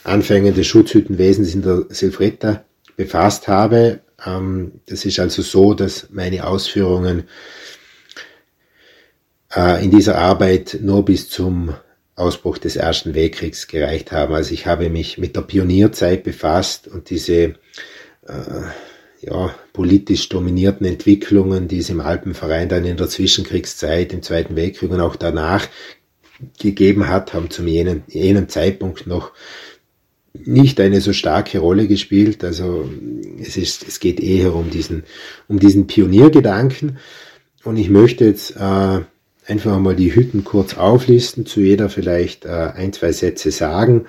Anfängen 0.04 0.56
des 0.56 0.68
Schutzhüttenwesens 0.68 1.54
in 1.54 1.62
der 1.62 1.86
Silfretta 1.90 2.66
befasst 2.98 3.48
habe 3.48 4.00
ähm, 4.26 4.82
das 4.88 5.06
ist 5.06 5.20
also 5.20 5.42
so, 5.42 5.74
dass 5.74 6.10
meine 6.12 6.48
Ausführungen 6.48 7.28
äh, 9.56 9.84
in 9.84 9.92
dieser 9.92 10.18
Arbeit 10.18 10.78
nur 10.82 11.06
bis 11.06 11.30
zum 11.30 11.76
Ausbruch 12.16 12.58
des 12.58 12.76
Ersten 12.76 13.16
Weltkriegs 13.16 13.68
gereicht 13.68 14.12
haben. 14.12 14.34
Also 14.34 14.54
ich 14.54 14.68
habe 14.68 14.90
mich 14.90 15.18
mit 15.18 15.36
der 15.36 15.42
Pionierzeit 15.42 16.24
befasst 16.24 16.88
und 16.88 17.10
diese 17.10 17.56
äh, 18.28 18.64
ja, 19.22 19.56
politisch 19.72 20.30
dominierten 20.30 20.86
Entwicklungen, 20.86 21.68
die 21.68 21.80
es 21.80 21.90
im 21.90 22.02
Alpenverein 22.02 22.70
dann 22.70 22.86
in 22.86 22.98
der 22.98 23.10
Zwischenkriegszeit, 23.10 24.14
im 24.14 24.22
Zweiten 24.22 24.56
Weltkrieg 24.56 24.92
und 24.92 25.00
auch 25.00 25.16
danach 25.16 25.68
gegeben 26.60 27.08
hat, 27.08 27.34
haben 27.34 27.50
zum 27.50 27.68
jenen, 27.68 28.04
jenen 28.08 28.50
Zeitpunkt 28.50 29.08
noch 29.08 29.32
nicht 30.34 30.80
eine 30.80 31.00
so 31.00 31.14
starke 31.14 31.60
Rolle 31.60 31.88
gespielt. 31.88 32.44
Also 32.44 32.90
es 33.40 33.58
ist, 33.58 33.88
es 33.88 34.00
geht 34.00 34.20
eher 34.20 34.56
um 34.56 34.70
diesen, 34.70 35.04
um 35.48 35.60
diesen 35.60 35.88
Pioniergedanken. 35.88 36.98
Und 37.64 37.78
ich 37.78 37.90
möchte 37.90 38.26
jetzt 38.26 38.56
äh, 38.58 39.00
einfach 39.48 39.80
mal 39.80 39.96
die 39.96 40.16
Hütten 40.16 40.44
kurz 40.44 40.76
auflisten, 40.76 41.46
zu 41.46 41.62
jeder 41.62 41.90
vielleicht 41.90 42.46
äh, 42.46 42.72
ein, 42.76 42.94
zwei 42.94 43.12
Sätze 43.12 43.52
sagen 43.52 44.06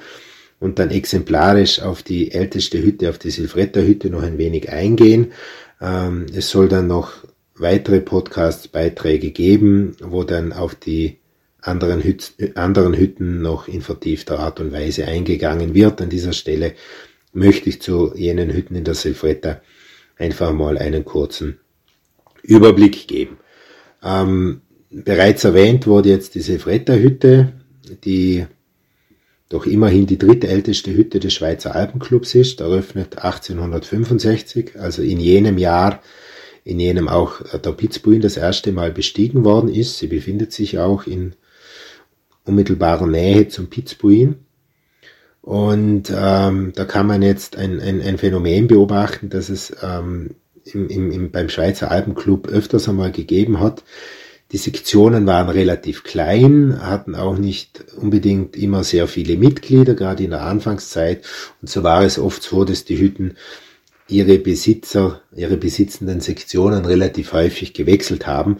und 0.60 0.78
dann 0.78 0.90
exemplarisch 0.90 1.80
auf 1.80 2.02
die 2.02 2.32
älteste 2.32 2.82
Hütte, 2.82 3.10
auf 3.10 3.18
die 3.18 3.30
Silvretta-Hütte 3.30 4.10
noch 4.10 4.22
ein 4.22 4.38
wenig 4.38 4.70
eingehen. 4.70 5.32
Ähm, 5.80 6.26
es 6.34 6.48
soll 6.48 6.68
dann 6.68 6.86
noch 6.86 7.12
weitere 7.56 8.00
Podcast-Beiträge 8.00 9.30
geben, 9.30 9.96
wo 10.00 10.24
dann 10.24 10.52
auf 10.52 10.74
die 10.74 11.18
anderen, 11.66 12.02
Hüt 12.02 12.34
anderen 12.54 12.94
Hütten 12.94 13.40
noch 13.42 13.68
in 13.68 13.80
vertiefter 13.80 14.38
Art 14.38 14.60
und 14.60 14.72
Weise 14.72 15.06
eingegangen 15.06 15.74
wird. 15.74 16.00
An 16.00 16.10
dieser 16.10 16.32
Stelle 16.32 16.74
möchte 17.32 17.68
ich 17.68 17.80
zu 17.80 18.14
jenen 18.14 18.52
Hütten 18.52 18.76
in 18.76 18.84
der 18.84 18.94
Silfretta 18.94 19.60
einfach 20.16 20.52
mal 20.52 20.78
einen 20.78 21.04
kurzen 21.04 21.58
Überblick 22.42 23.08
geben. 23.08 23.38
Ähm, 24.02 24.60
bereits 24.90 25.44
erwähnt 25.44 25.86
wurde 25.86 26.10
jetzt 26.10 26.34
die 26.34 26.40
Silfretta-Hütte, 26.40 27.52
die 28.04 28.46
doch 29.48 29.66
immerhin 29.66 30.06
die 30.06 30.18
drittälteste 30.18 30.92
Hütte 30.94 31.20
des 31.20 31.32
Schweizer 31.32 31.74
Alpenclubs 31.74 32.34
ist, 32.34 32.60
eröffnet 32.60 33.18
1865, 33.18 34.78
also 34.78 35.02
in 35.02 35.20
jenem 35.20 35.58
Jahr, 35.58 36.02
in 36.64 36.80
jenem 36.80 37.08
auch 37.08 37.42
der 37.58 37.72
Pitzbuin 37.72 38.20
das 38.20 38.36
erste 38.36 38.72
Mal 38.72 38.90
bestiegen 38.90 39.44
worden 39.44 39.68
ist. 39.68 39.98
Sie 39.98 40.06
befindet 40.06 40.52
sich 40.52 40.78
auch 40.78 41.06
in 41.06 41.34
unmittelbarer 42.44 43.06
Nähe 43.06 43.48
zum 43.48 43.68
Pitzbuin. 43.68 44.36
Und 45.40 46.10
ähm, 46.14 46.72
da 46.74 46.84
kann 46.84 47.06
man 47.06 47.22
jetzt 47.22 47.56
ein, 47.56 47.80
ein, 47.80 48.00
ein 48.00 48.18
Phänomen 48.18 48.66
beobachten, 48.66 49.28
das 49.28 49.50
es 49.50 49.76
ähm, 49.82 50.36
im, 50.64 50.88
im, 50.88 51.10
im, 51.10 51.30
beim 51.30 51.50
Schweizer 51.50 51.90
Alpenclub 51.90 52.48
öfters 52.48 52.88
einmal 52.88 53.12
gegeben 53.12 53.60
hat. 53.60 53.84
Die 54.52 54.58
Sektionen 54.58 55.26
waren 55.26 55.48
relativ 55.48 56.04
klein, 56.04 56.78
hatten 56.80 57.14
auch 57.14 57.36
nicht 57.36 57.84
unbedingt 57.96 58.56
immer 58.56 58.84
sehr 58.84 59.08
viele 59.08 59.36
Mitglieder, 59.36 59.94
gerade 59.94 60.24
in 60.24 60.30
der 60.30 60.42
Anfangszeit. 60.42 61.24
Und 61.60 61.68
so 61.68 61.82
war 61.82 62.04
es 62.04 62.18
oft 62.18 62.42
so, 62.42 62.64
dass 62.64 62.84
die 62.84 62.98
Hütten 62.98 63.36
ihre 64.08 64.38
Besitzer, 64.38 65.22
ihre 65.34 65.56
besitzenden 65.56 66.20
Sektionen 66.20 66.84
relativ 66.84 67.32
häufig 67.32 67.74
gewechselt 67.74 68.26
haben. 68.26 68.58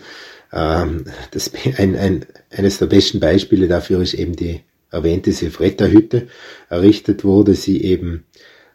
Ähm, 0.52 1.04
das, 1.30 1.52
ein, 1.78 1.96
ein, 1.96 2.26
eines 2.56 2.78
der 2.78 2.86
besten 2.86 3.20
Beispiele 3.20 3.68
dafür 3.68 4.00
ist 4.00 4.14
eben 4.14 4.36
die 4.36 4.62
erwähnte 4.90 5.32
Silfretta-Hütte. 5.32 6.28
Errichtet 6.68 7.24
wurde 7.24 7.54
sie 7.54 7.82
eben 7.82 8.26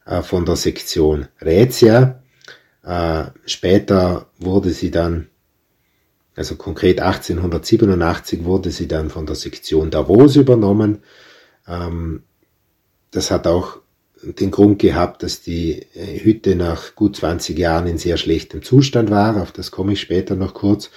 äh, 0.06 0.22
von 0.22 0.46
der 0.46 0.56
Sektion 0.56 1.28
Rätia. 1.42 2.22
Äh, 2.84 3.26
später 3.46 4.28
wurde 4.38 4.72
sie 4.72 4.92
dann, 4.92 5.28
also 6.36 6.56
konkret 6.56 7.00
1887 7.00 8.44
wurde 8.44 8.72
sie 8.72 8.88
dann 8.88 9.10
von 9.10 9.26
der 9.26 9.36
Sektion 9.36 9.92
Davos 9.92 10.36
übernommen. 10.36 11.04
Ähm, 11.68 12.24
das 13.12 13.32
hat 13.32 13.48
auch 13.48 13.80
den 14.22 14.52
Grund 14.52 14.80
gehabt, 14.80 15.24
dass 15.24 15.42
die 15.42 15.86
äh, 15.94 16.20
Hütte 16.20 16.56
nach 16.56 16.96
gut 16.96 17.16
20 17.16 17.58
Jahren 17.58 17.88
in 17.88 17.98
sehr 17.98 18.18
schlechtem 18.18 18.62
Zustand 18.62 19.10
war. 19.10 19.42
Auf 19.42 19.52
das 19.52 19.72
komme 19.72 19.94
ich 19.94 20.02
später 20.02 20.36
noch 20.36 20.54
kurz 20.54 20.90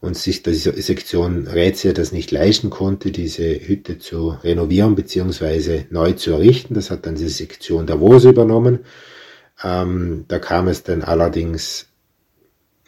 und 0.00 0.16
sich 0.16 0.42
die 0.42 0.54
Sektion 0.54 1.46
Rätsel 1.46 1.92
das 1.92 2.12
nicht 2.12 2.30
leisten 2.30 2.70
konnte, 2.70 3.12
diese 3.12 3.44
Hütte 3.44 3.98
zu 3.98 4.30
renovieren 4.42 4.94
bzw. 4.94 5.84
neu 5.90 6.12
zu 6.12 6.32
errichten. 6.32 6.74
Das 6.74 6.90
hat 6.90 7.06
dann 7.06 7.16
die 7.16 7.28
Sektion 7.28 7.86
Davos 7.86 8.24
übernommen. 8.24 8.80
Ähm, 9.62 10.24
da 10.28 10.38
kam 10.38 10.68
es 10.68 10.82
dann 10.82 11.02
allerdings 11.02 11.86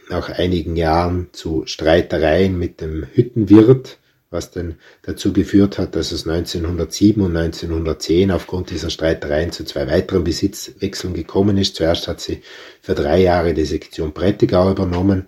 nach 0.08 0.30
einigen 0.30 0.76
Jahren 0.76 1.28
zu 1.32 1.64
Streitereien 1.66 2.58
mit 2.58 2.80
dem 2.80 3.06
Hüttenwirt, 3.12 3.98
was 4.32 4.50
dann 4.50 4.76
dazu 5.02 5.32
geführt 5.32 5.78
hat, 5.78 5.94
dass 5.94 6.12
es 6.12 6.26
1907 6.26 7.22
und 7.22 7.36
1910 7.36 8.30
aufgrund 8.30 8.70
dieser 8.70 8.90
Streitereien 8.90 9.52
zu 9.52 9.64
zwei 9.64 9.86
weiteren 9.86 10.24
Besitzwechseln 10.24 11.14
gekommen 11.14 11.58
ist. 11.58 11.76
Zuerst 11.76 12.08
hat 12.08 12.20
sie 12.20 12.42
für 12.80 12.94
drei 12.94 13.20
Jahre 13.20 13.54
die 13.54 13.64
Sektion 13.64 14.12
Prättigau 14.12 14.70
übernommen 14.70 15.26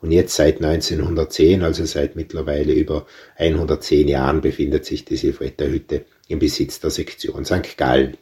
und 0.00 0.12
jetzt 0.12 0.34
seit 0.34 0.62
1910, 0.62 1.62
also 1.62 1.84
seit 1.84 2.16
mittlerweile 2.16 2.72
über 2.72 3.06
110 3.36 4.08
Jahren, 4.08 4.40
befindet 4.40 4.86
sich 4.86 5.04
die 5.04 5.16
Silfretta-Hütte 5.16 6.04
im 6.28 6.38
Besitz 6.38 6.80
der 6.80 6.90
Sektion 6.90 7.44
St. 7.44 7.76
Gallen. 7.76 8.16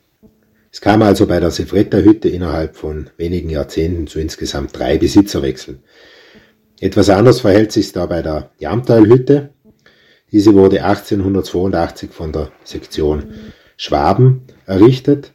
Es 0.73 0.81
kam 0.81 1.03
also 1.03 1.27
bei 1.27 1.41
der 1.41 1.51
Silfretta-Hütte 1.51 2.29
innerhalb 2.29 2.77
von 2.77 3.11
wenigen 3.17 3.49
Jahrzehnten 3.49 4.07
zu 4.07 4.19
insgesamt 4.19 4.77
drei 4.77 4.99
Besitzerwechseln. 4.99 5.83
Etwas 6.81 7.11
anders 7.11 7.41
verhält 7.41 7.73
sich 7.73 7.93
da 7.93 8.07
bei 8.07 8.23
der 8.23 8.51
Jamtal-Hütte. 8.59 9.51
Diese 10.31 10.55
wurde 10.55 10.85
1882 10.85 12.11
von 12.11 12.33
der 12.33 12.51
Sektion 12.65 13.33
Schwaben 13.77 14.43
errichtet. 14.67 15.33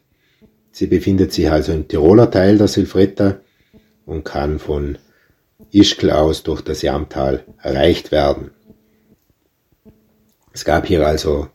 Sie 0.71 0.87
befindet 0.87 1.33
sich 1.33 1.49
also 1.49 1.71
im 1.71 1.87
Tiroler 1.87 2.29
Teil 2.29 2.57
der 2.57 2.67
Silfretta 2.67 3.39
und 4.05 4.23
kann 4.23 4.59
von 4.59 4.97
Ischgl 5.71 6.11
aus 6.11 6.43
durch 6.43 6.61
das 6.61 6.81
Jamtal 6.81 7.43
erreicht 7.61 8.11
werden. 8.11 8.51
Es 10.51 10.65
gab 10.65 10.85
hier 10.85 11.05
also 11.05 11.47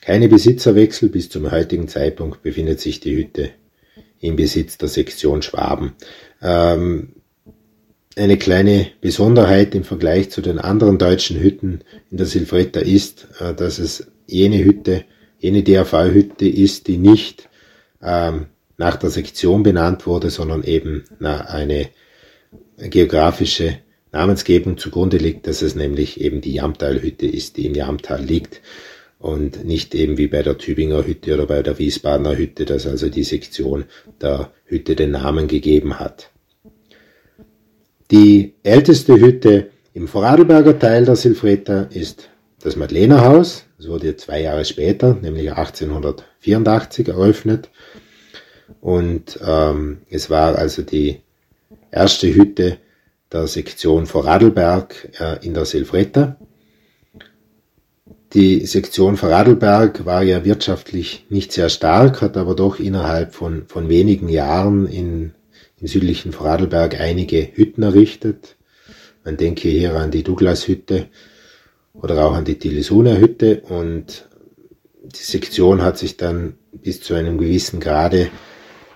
keine 0.00 0.28
Besitzerwechsel. 0.28 1.08
Bis 1.08 1.30
zum 1.30 1.50
heutigen 1.50 1.88
Zeitpunkt 1.88 2.42
befindet 2.42 2.80
sich 2.80 3.00
die 3.00 3.16
Hütte 3.16 3.50
im 4.20 4.36
Besitz 4.36 4.76
der 4.78 4.88
Sektion 4.88 5.42
Schwaben. 5.42 5.92
Ähm, 6.42 7.14
eine 8.18 8.36
kleine 8.36 8.88
Besonderheit 9.00 9.74
im 9.74 9.84
Vergleich 9.84 10.30
zu 10.30 10.40
den 10.40 10.58
anderen 10.58 10.98
deutschen 10.98 11.40
Hütten 11.40 11.82
in 12.10 12.16
der 12.16 12.26
Silfretta 12.26 12.80
ist, 12.80 13.28
äh, 13.40 13.54
dass 13.54 13.78
es 13.78 14.10
jene 14.26 14.62
Hütte, 14.64 15.04
jene 15.38 15.62
DRV-Hütte 15.62 16.48
ist, 16.48 16.88
die 16.88 16.98
nicht 16.98 17.48
ähm, 18.02 18.46
nach 18.76 18.96
der 18.96 19.10
Sektion 19.10 19.62
benannt 19.62 20.06
wurde, 20.06 20.30
sondern 20.30 20.62
eben 20.62 21.04
eine 21.20 21.88
geografische 22.78 23.78
Namensgebung 24.12 24.78
zugrunde 24.78 25.16
liegt, 25.16 25.46
dass 25.46 25.62
es 25.62 25.74
nämlich 25.74 26.20
eben 26.20 26.40
die 26.40 26.54
Jamtalhütte 26.54 27.26
ist, 27.26 27.56
die 27.56 27.66
im 27.66 27.74
Jamtal 27.74 28.22
liegt 28.22 28.62
und 29.18 29.64
nicht 29.64 29.94
eben 29.94 30.16
wie 30.16 30.28
bei 30.28 30.42
der 30.42 30.58
Tübinger 30.58 31.04
Hütte 31.04 31.34
oder 31.34 31.46
bei 31.46 31.62
der 31.62 31.78
Wiesbadener 31.78 32.36
Hütte, 32.36 32.64
dass 32.64 32.86
also 32.86 33.08
die 33.08 33.24
Sektion 33.24 33.84
der 34.20 34.52
Hütte 34.64 34.94
den 34.94 35.10
Namen 35.10 35.48
gegeben 35.48 35.98
hat. 35.98 36.30
Die 38.10 38.54
älteste 38.62 39.20
Hütte 39.20 39.70
im 39.92 40.08
Vorarlberger 40.08 40.78
Teil 40.78 41.04
der 41.04 41.16
Silfreta 41.16 41.82
ist 41.90 42.30
das 42.62 42.74
Madlenerhaus. 42.76 43.64
Es 43.78 43.86
wurde 43.86 44.16
zwei 44.16 44.40
Jahre 44.40 44.64
später, 44.64 45.14
nämlich 45.20 45.50
1884, 45.50 47.08
eröffnet. 47.08 47.68
Und 48.80 49.38
ähm, 49.46 49.98
es 50.08 50.30
war 50.30 50.56
also 50.56 50.82
die 50.82 51.20
erste 51.90 52.34
Hütte 52.34 52.78
der 53.30 53.46
Sektion 53.46 54.06
Vorarlberg 54.06 55.10
äh, 55.20 55.44
in 55.44 55.52
der 55.52 55.66
Silfretta. 55.66 56.36
Die 58.32 58.64
Sektion 58.66 59.16
Vorarlberg 59.16 60.06
war 60.06 60.22
ja 60.22 60.44
wirtschaftlich 60.44 61.26
nicht 61.28 61.52
sehr 61.52 61.68
stark, 61.68 62.22
hat 62.22 62.36
aber 62.36 62.54
doch 62.54 62.78
innerhalb 62.78 63.34
von, 63.34 63.66
von 63.66 63.88
wenigen 63.88 64.28
Jahren 64.28 64.86
in, 64.86 65.34
im 65.80 65.86
südlichen 65.86 66.32
Vorarlberg 66.32 67.00
einige 67.00 67.48
Hütten 67.54 67.82
errichtet. 67.82 68.56
Man 69.24 69.36
denke 69.36 69.68
hier 69.68 69.94
an 69.94 70.10
die 70.10 70.22
Douglas-Hütte 70.22 71.06
oder 71.94 72.24
auch 72.24 72.32
an 72.32 72.44
die 72.44 72.58
Tillisuner 72.58 73.18
Hütte 73.18 73.60
und 73.68 74.28
die 75.02 75.22
Sektion 75.22 75.82
hat 75.82 75.98
sich 75.98 76.16
dann 76.16 76.54
bis 76.72 77.00
zu 77.00 77.14
einem 77.14 77.38
gewissen 77.38 77.80
Grade 77.80 78.28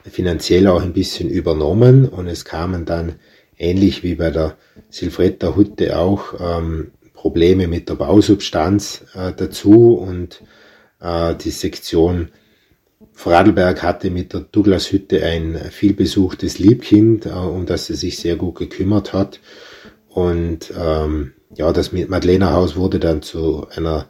finanziell 0.05 0.67
auch 0.67 0.83
ein 0.83 0.93
bisschen 0.93 1.31
übernommen 1.31 2.09
und 2.09 2.27
es 2.27 2.45
kamen 2.45 2.85
dann 2.85 3.17
ähnlich 3.57 4.03
wie 4.03 4.17
bei 4.17 4.31
der 4.31 4.57
Silfretta 4.91 5.57
Hütte 5.57 5.99
auch 5.99 6.35
ähm, 6.41 6.93
Probleme 7.15 7.69
mit 7.69 7.89
der 7.89 7.95
Bausubstanz 7.95 9.05
äh, 9.15 9.33
dazu 9.33 9.95
und 9.95 10.43
äh, 11.01 11.35
die 11.37 11.51
Sektion 11.51 12.31
Vorarlberg 13.23 13.85
hatte 13.85 14.11
mit 14.11 14.33
der 14.33 14.41
Douglas 14.41 14.91
Hütte 14.91 15.25
ein 15.25 15.57
vielbesuchtes 15.71 16.59
Liebkind, 16.59 17.27
äh, 17.27 17.29
um 17.29 17.67
das 17.67 17.87
sie 17.87 17.95
sich 17.95 18.19
sehr 18.19 18.35
gut 18.35 18.57
gekümmert 18.57 19.13
hat. 19.13 19.39
Und 20.09 20.73
ähm, 20.77 21.33
ja, 21.55 21.73
das 21.73 21.93
Madlener 21.93 22.53
Haus 22.53 22.75
wurde 22.75 22.99
dann 22.99 23.23
zu 23.23 23.69
einer 23.77 24.09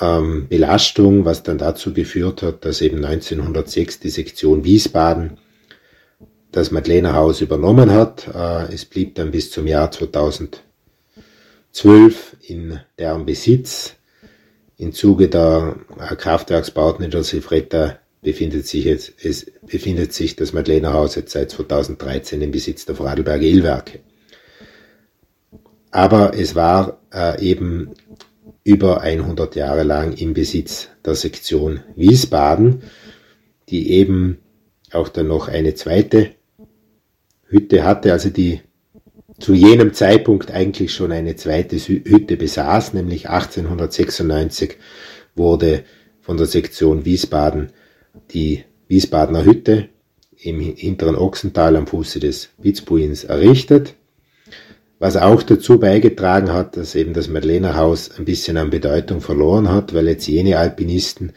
ähm, 0.00 0.46
Belastung, 0.48 1.26
was 1.26 1.42
dann 1.42 1.58
dazu 1.58 1.92
geführt 1.92 2.40
hat, 2.40 2.64
dass 2.64 2.80
eben 2.80 3.04
1906 3.04 4.00
die 4.00 4.08
Sektion 4.08 4.64
Wiesbaden 4.64 5.36
das 6.52 6.70
Madlener 6.70 7.12
Haus 7.12 7.42
übernommen 7.42 7.90
hat. 7.92 8.28
Äh, 8.34 8.72
es 8.72 8.86
blieb 8.86 9.16
dann 9.16 9.30
bis 9.30 9.50
zum 9.50 9.66
Jahr 9.66 9.90
2012 9.90 10.62
in 12.48 12.80
deren 12.98 13.26
Besitz. 13.26 13.96
Im 14.76 14.92
Zuge 14.92 15.28
der 15.28 15.76
Kraftwerksbauten 16.18 17.04
in 17.04 17.10
der 17.10 17.22
Silfretta 17.22 17.98
befindet 18.22 18.66
sich 18.66 18.84
jetzt, 18.86 19.12
es 19.24 19.46
befindet 19.62 20.12
sich 20.12 20.34
das 20.34 20.52
Madlener 20.52 20.92
Haus 20.92 21.14
jetzt 21.14 21.32
seit 21.32 21.50
2013 21.50 22.40
im 22.42 22.50
Besitz 22.50 22.84
der 22.84 22.96
Vorarlberger 22.96 23.44
Illwerke. 23.44 24.00
Aber 25.90 26.36
es 26.36 26.54
war 26.56 27.00
äh, 27.12 27.40
eben 27.40 27.90
über 28.64 29.02
100 29.02 29.54
Jahre 29.54 29.84
lang 29.84 30.12
im 30.16 30.34
Besitz 30.34 30.88
der 31.04 31.14
Sektion 31.14 31.80
Wiesbaden, 31.94 32.82
die 33.68 33.92
eben 33.92 34.38
auch 34.90 35.08
dann 35.08 35.28
noch 35.28 35.48
eine 35.48 35.74
zweite 35.74 36.30
Hütte 37.46 37.84
hatte, 37.84 38.12
also 38.12 38.30
die 38.30 38.60
zu 39.38 39.54
jenem 39.54 39.92
Zeitpunkt 39.92 40.50
eigentlich 40.50 40.94
schon 40.94 41.12
eine 41.12 41.36
zweite 41.36 41.76
Hütte 41.76 42.36
besaß, 42.36 42.94
nämlich 42.94 43.28
1896 43.28 44.76
wurde 45.34 45.84
von 46.20 46.36
der 46.36 46.46
Sektion 46.46 47.04
Wiesbaden 47.04 47.72
die 48.30 48.64
Wiesbadener 48.88 49.44
Hütte 49.44 49.88
im 50.36 50.60
hinteren 50.60 51.16
Ochsental 51.16 51.76
am 51.76 51.86
Fuße 51.86 52.20
des 52.20 52.50
Witzbuins 52.58 53.24
errichtet, 53.24 53.94
was 54.98 55.16
auch 55.16 55.42
dazu 55.42 55.78
beigetragen 55.78 56.52
hat, 56.52 56.76
dass 56.76 56.94
eben 56.94 57.12
das 57.12 57.28
Madlener 57.28 57.76
Haus 57.76 58.10
ein 58.16 58.24
bisschen 58.24 58.56
an 58.56 58.70
Bedeutung 58.70 59.20
verloren 59.20 59.68
hat, 59.68 59.94
weil 59.94 60.08
jetzt 60.08 60.26
jene 60.26 60.58
Alpinisten, 60.58 61.32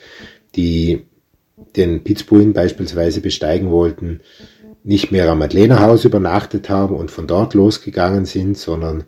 die 0.56 1.04
den 1.76 2.04
Pitzbuin 2.04 2.54
beispielsweise 2.54 3.22
besteigen 3.22 3.72
wollten, 3.72 4.22
nicht 4.88 5.12
mehr 5.12 5.30
am 5.30 5.40
Madlener 5.40 5.82
Haus 5.82 6.06
übernachtet 6.06 6.70
haben 6.70 6.96
und 6.96 7.12
von 7.12 7.28
dort 7.28 7.54
losgegangen 7.54 8.24
sind, 8.24 8.58
sondern 8.58 9.04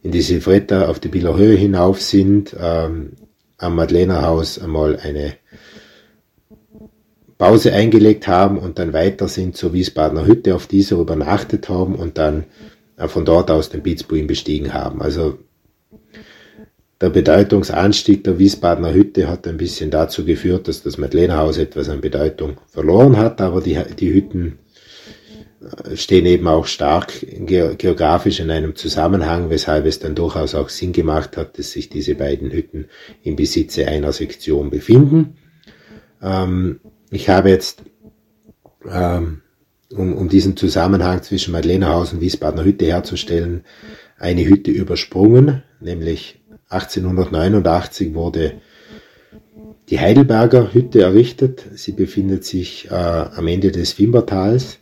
in 0.00 0.12
die 0.12 0.22
Silvretta 0.22 0.88
auf 0.88 1.00
die 1.00 1.08
Bieler 1.08 1.36
Höhe 1.36 1.56
hinauf 1.56 2.00
sind, 2.00 2.54
ähm, 2.58 3.14
am 3.56 3.74
Madlener 3.74 4.22
Haus 4.22 4.60
einmal 4.60 4.96
eine 4.96 5.34
Pause 7.36 7.72
eingelegt 7.72 8.28
haben 8.28 8.58
und 8.58 8.78
dann 8.78 8.92
weiter 8.92 9.26
sind 9.26 9.56
zur 9.56 9.72
Wiesbadener 9.72 10.24
Hütte, 10.24 10.54
auf 10.54 10.68
dieser 10.68 10.98
übernachtet 10.98 11.68
haben 11.68 11.96
und 11.96 12.16
dann 12.16 12.44
von 12.96 13.24
dort 13.24 13.50
aus 13.50 13.70
den 13.70 13.82
Pitzbuin 13.82 14.28
bestiegen 14.28 14.72
haben. 14.72 15.02
Also 15.02 15.38
der 17.00 17.10
Bedeutungsanstieg 17.10 18.22
der 18.22 18.38
Wiesbadener 18.38 18.94
Hütte 18.94 19.28
hat 19.28 19.48
ein 19.48 19.56
bisschen 19.56 19.90
dazu 19.90 20.24
geführt, 20.24 20.68
dass 20.68 20.84
das 20.84 20.96
Madlener 20.96 21.38
Haus 21.38 21.58
etwas 21.58 21.88
an 21.88 22.00
Bedeutung 22.00 22.58
verloren 22.68 23.16
hat, 23.16 23.40
aber 23.40 23.60
die, 23.60 23.80
die 23.98 24.12
Hütten 24.12 24.58
stehen 25.94 26.26
eben 26.26 26.46
auch 26.46 26.66
stark 26.66 27.12
geografisch 27.20 28.40
in 28.40 28.50
einem 28.50 28.76
Zusammenhang, 28.76 29.50
weshalb 29.50 29.86
es 29.86 29.98
dann 29.98 30.14
durchaus 30.14 30.54
auch 30.54 30.68
Sinn 30.68 30.92
gemacht 30.92 31.36
hat, 31.36 31.58
dass 31.58 31.72
sich 31.72 31.88
diese 31.88 32.14
beiden 32.14 32.52
Hütten 32.52 32.86
im 33.22 33.36
Besitze 33.36 33.88
einer 33.88 34.12
Sektion 34.12 34.70
befinden. 34.70 35.36
Ähm, 36.22 36.80
ich 37.10 37.28
habe 37.28 37.50
jetzt, 37.50 37.82
ähm, 38.88 39.42
um, 39.92 40.14
um 40.14 40.28
diesen 40.28 40.56
Zusammenhang 40.56 41.22
zwischen 41.22 41.52
Madlenerhaus 41.52 42.12
und 42.12 42.20
Wiesbadener 42.20 42.64
Hütte 42.64 42.86
herzustellen, 42.86 43.64
eine 44.18 44.44
Hütte 44.44 44.70
übersprungen, 44.70 45.62
nämlich 45.80 46.40
1889 46.68 48.14
wurde 48.14 48.60
die 49.88 49.98
Heidelberger 49.98 50.74
Hütte 50.74 51.00
errichtet. 51.00 51.64
Sie 51.74 51.92
befindet 51.92 52.44
sich 52.44 52.88
äh, 52.90 52.94
am 52.94 53.46
Ende 53.48 53.72
des 53.72 53.98
Wimbertals 53.98 54.78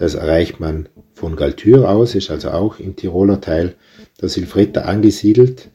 das 0.00 0.14
erreicht 0.14 0.60
man 0.60 0.88
von 1.12 1.36
Galtür 1.36 1.90
aus, 1.90 2.14
ist 2.14 2.30
also 2.30 2.52
auch 2.52 2.78
im 2.80 2.96
Tiroler 2.96 3.42
Teil 3.42 3.74
der 4.22 4.30
Silfretta 4.30 4.80
angesiedelt, 4.80 5.68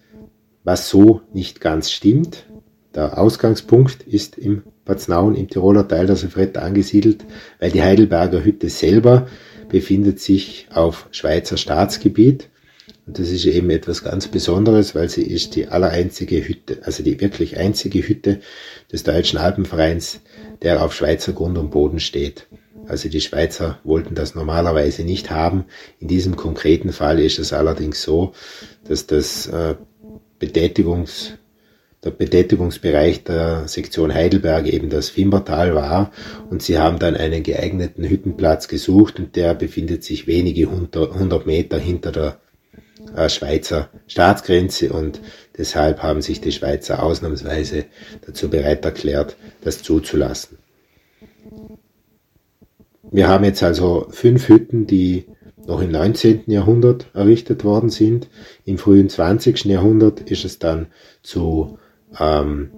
was 0.64 0.90
so 0.90 1.22
nicht 1.32 1.62
ganz 1.62 1.92
stimmt. 1.92 2.48
Der 2.96 3.20
Ausgangspunkt 3.20 4.02
ist 4.02 4.36
im 4.40 4.64
Patznaun 4.84 5.36
im 5.36 5.48
Tiroler 5.48 5.88
Teil 5.88 6.08
der 6.08 6.16
Silfretta 6.16 6.62
angesiedelt, 6.62 7.24
weil 7.60 7.70
die 7.70 7.84
Heidelberger 7.84 8.44
Hütte 8.44 8.68
selber 8.70 9.28
befindet 9.70 10.20
sich 10.20 10.70
auf 10.74 11.08
Schweizer 11.12 11.58
Staatsgebiet. 11.58 12.50
Und 13.06 13.20
das 13.20 13.30
ist 13.30 13.46
eben 13.46 13.70
etwas 13.70 14.04
ganz 14.04 14.28
Besonderes, 14.28 14.96
weil 14.96 15.08
sie 15.08 15.22
ist 15.22 15.56
die 15.56 15.68
allereinzige 15.68 16.48
Hütte, 16.48 16.80
also 16.82 17.04
die 17.04 17.22
wirklich 17.22 17.58
einzige 17.58 18.00
Hütte 18.00 18.40
des 18.92 19.04
Deutschen 19.04 19.38
Alpenvereins, 19.38 20.22
der 20.64 20.84
auf 20.84 20.96
Schweizer 20.96 21.34
Grund 21.34 21.60
und 21.60 21.70
Boden 21.70 22.00
steht. 22.00 22.48
Also 22.88 23.10
die 23.10 23.22
Schweizer 23.22 23.80
wollten 23.84 24.16
das 24.16 24.36
normalerweise 24.36 25.04
nicht 25.04 25.32
haben. 25.32 25.66
In 26.00 26.08
diesem 26.08 26.36
konkreten 26.36 26.92
Fall 26.92 27.20
ist 27.20 27.40
es 27.40 27.54
allerdings 27.54 28.02
so, 28.02 28.34
dass 28.88 29.08
das 29.08 29.48
äh, 29.48 29.76
Betätigungs, 30.40 31.34
der 32.04 32.12
Betätigungsbereich 32.12 33.24
der 33.24 33.68
Sektion 33.68 34.14
Heidelberg 34.14 34.68
eben 34.68 34.90
das 34.90 35.10
Fimbertal 35.10 35.74
war 35.74 36.12
und 36.52 36.62
sie 36.62 36.78
haben 36.78 37.00
dann 37.00 37.16
einen 37.16 37.42
geeigneten 37.42 38.04
Hüttenplatz 38.04 38.68
gesucht 38.68 39.20
und 39.20 39.36
der 39.36 39.56
befindet 39.56 40.04
sich 40.04 40.28
wenige 40.28 40.70
hundert 40.70 41.48
Meter 41.48 41.80
hinter 41.80 42.12
der 42.12 42.40
äh, 43.16 43.30
Schweizer 43.30 43.90
Staatsgrenze 44.08 44.92
und 44.94 45.20
deshalb 45.58 46.04
haben 46.04 46.22
sich 46.22 46.42
die 46.42 46.52
Schweizer 46.52 47.02
ausnahmsweise 47.02 47.86
dazu 48.26 48.50
bereit 48.50 48.86
erklärt, 48.86 49.36
das 49.64 49.82
zuzulassen. 49.82 50.60
Wir 53.16 53.30
haben 53.30 53.46
jetzt 53.46 53.64
also 53.64 54.08
fünf 54.10 54.50
Hütten, 54.50 54.88
die 54.88 55.28
noch 55.66 55.80
im 55.80 55.90
19. 55.90 56.44
Jahrhundert 56.48 57.08
errichtet 57.14 57.64
worden 57.64 57.90
sind. 57.90 58.28
Im 58.66 58.78
frühen 58.78 59.08
20. 59.08 59.64
Jahrhundert 59.64 60.20
ist 60.30 60.44
es 60.44 60.60
dann 60.60 60.88
zu 61.24 61.80
ähm, 62.20 62.72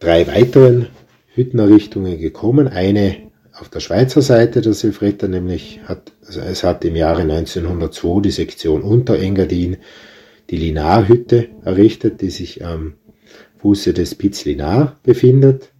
drei 0.00 0.26
weiteren 0.26 0.88
Hüttenerrichtungen 1.32 2.18
gekommen. 2.18 2.66
Eine 2.66 3.18
auf 3.52 3.68
der 3.68 3.78
Schweizer 3.78 4.20
Seite 4.20 4.62
der 4.62 4.72
Silfretta, 4.72 5.28
nämlich 5.28 5.82
hat, 5.84 6.10
also 6.26 6.40
es 6.40 6.64
hat 6.64 6.84
im 6.84 6.96
Jahre 6.96 7.22
1902 7.22 8.20
die 8.22 8.30
Sektion 8.32 8.82
Unterengadin 8.82 9.76
die 10.50 10.56
Linarhütte 10.56 11.50
errichtet, 11.62 12.20
die 12.20 12.30
sich 12.30 12.64
am 12.64 12.94
Fuße 13.58 13.94
des 13.94 14.16
Piz 14.16 14.44
Linar 14.44 14.98
befindet. 15.04 15.70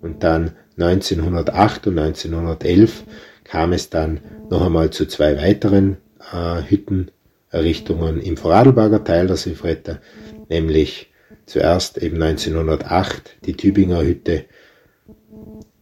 Und 0.00 0.22
dann 0.22 0.52
1908 0.78 1.86
und 1.86 1.98
1911 1.98 3.04
kam 3.44 3.72
es 3.72 3.90
dann 3.90 4.20
noch 4.50 4.64
einmal 4.64 4.90
zu 4.90 5.06
zwei 5.06 5.36
weiteren 5.38 5.96
äh, 6.32 6.62
Hüttenerrichtungen 6.68 8.20
im 8.20 8.36
Vorarlberger 8.36 9.04
Teil 9.04 9.26
der 9.26 9.36
Silfretta, 9.36 10.00
nämlich 10.48 11.12
zuerst 11.46 11.98
eben 11.98 12.22
1908 12.22 13.38
die 13.44 13.54
Tübinger 13.54 14.02
Hütte 14.02 14.44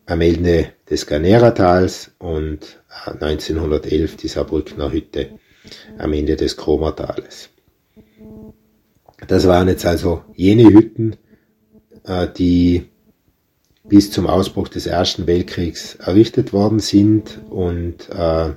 am 0.07 0.21
Ende 0.21 0.69
des 0.89 1.07
Garneratals 1.07 2.13
und 2.19 2.83
1911 3.07 4.17
die 4.17 4.29
Saarbrückner 4.29 4.93
Hütte 4.93 5.31
am 5.99 6.13
Ende 6.13 6.37
des 6.37 6.57
Kromertales. 6.57 7.51
Das 9.27 9.47
waren 9.47 9.69
jetzt 9.69 9.87
also 9.87 10.23
jene 10.35 10.65
Hütten, 10.65 11.17
äh, 12.05 12.29
die 12.29 12.91
bis 13.85 14.11
zum 14.11 14.27
Ausbruch 14.27 14.69
des 14.69 14.87
Ersten 14.87 15.27
Weltkriegs 15.27 15.97
errichtet 15.97 16.53
worden 16.53 16.81
sind 16.81 17.41
und 17.51 18.09
äh, 18.11 18.51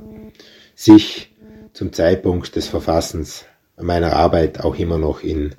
sich 0.74 1.36
zum 1.74 1.92
Zeitpunkt 1.94 2.56
des 2.56 2.68
Verfassens 2.68 3.46
meiner 3.80 4.14
Arbeit 4.14 4.62
auch 4.62 4.76
immer 4.76 4.98
noch 4.98 5.22
in 5.22 5.54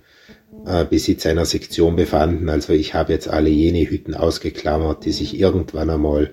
äh, 0.66 0.84
Besitz 0.84 1.26
einer 1.26 1.44
Sektion 1.44 1.96
befanden. 1.96 2.48
Also 2.48 2.72
ich 2.72 2.94
habe 2.94 3.12
jetzt 3.12 3.28
alle 3.28 3.50
jene 3.50 3.88
Hütten 3.88 4.14
ausgeklammert, 4.14 5.04
die 5.04 5.12
sich 5.12 5.38
irgendwann 5.38 5.90
einmal 5.90 6.30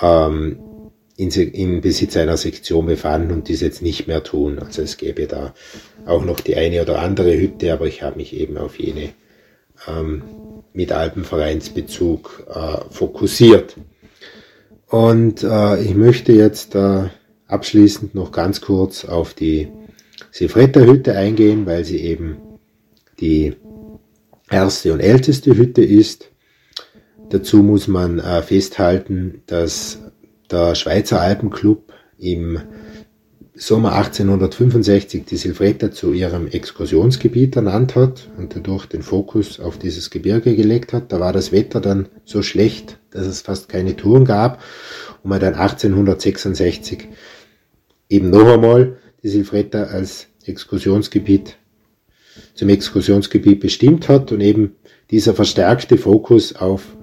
ähm, 0.00 0.58
in, 1.16 1.30
in 1.30 1.80
Besitz 1.80 2.16
einer 2.16 2.36
Sektion 2.36 2.86
befanden 2.86 3.32
und 3.32 3.48
dies 3.48 3.60
jetzt 3.60 3.82
nicht 3.82 4.06
mehr 4.06 4.22
tun. 4.22 4.58
Also 4.58 4.82
es 4.82 4.96
gäbe 4.96 5.26
da 5.26 5.54
auch 6.06 6.24
noch 6.24 6.40
die 6.40 6.56
eine 6.56 6.82
oder 6.82 6.98
andere 7.00 7.36
Hütte, 7.36 7.72
aber 7.72 7.86
ich 7.86 8.02
habe 8.02 8.16
mich 8.16 8.34
eben 8.34 8.58
auf 8.58 8.78
jene 8.78 9.10
ähm, 9.88 10.22
mit 10.74 10.92
Alpenvereinsbezug 10.92 12.46
äh, 12.52 12.90
fokussiert. 12.90 13.76
Und 14.88 15.42
äh, 15.42 15.82
ich 15.82 15.94
möchte 15.94 16.32
jetzt 16.32 16.74
äh, 16.74 17.04
abschließend 17.46 18.14
noch 18.14 18.32
ganz 18.32 18.60
kurz 18.60 19.04
auf 19.04 19.32
die 19.32 19.68
Sifretta-Hütte 20.30 21.16
eingehen, 21.16 21.64
weil 21.64 21.84
sie 21.84 21.98
eben 21.98 22.36
die 23.20 23.54
erste 24.50 24.92
und 24.92 25.00
älteste 25.00 25.56
Hütte 25.56 25.82
ist. 25.82 26.30
Dazu 27.30 27.62
muss 27.62 27.88
man 27.88 28.18
äh, 28.18 28.42
festhalten, 28.42 29.42
dass 29.46 30.00
der 30.50 30.74
Schweizer 30.74 31.20
Alpenclub 31.20 31.92
im 32.18 32.60
Sommer 33.56 33.92
1865 33.92 35.26
die 35.26 35.36
Silvretta 35.36 35.92
zu 35.92 36.12
ihrem 36.12 36.48
Exkursionsgebiet 36.48 37.54
ernannt 37.54 37.94
hat 37.94 38.28
und 38.36 38.56
dadurch 38.56 38.86
den 38.86 39.02
Fokus 39.02 39.60
auf 39.60 39.78
dieses 39.78 40.10
Gebirge 40.10 40.56
gelegt 40.56 40.92
hat. 40.92 41.12
Da 41.12 41.20
war 41.20 41.32
das 41.32 41.52
Wetter 41.52 41.80
dann 41.80 42.08
so 42.24 42.42
schlecht, 42.42 42.98
dass 43.10 43.26
es 43.28 43.42
fast 43.42 43.68
keine 43.68 43.94
Touren 43.94 44.24
gab 44.24 44.60
und 45.22 45.30
man 45.30 45.38
dann 45.38 45.54
1866 45.54 47.06
eben 48.08 48.30
noch 48.30 48.44
einmal 48.44 48.96
die 49.22 49.28
Silvretta 49.28 49.84
als 49.84 50.26
Exkursionsgebiet 50.44 51.56
zum 52.54 52.68
Exkursionsgebiet 52.68 53.60
bestimmt 53.60 54.08
hat 54.08 54.32
und 54.32 54.40
eben 54.40 54.74
dieser 55.12 55.32
verstärkte 55.32 55.96
Fokus 55.96 56.56
auf 56.56 56.96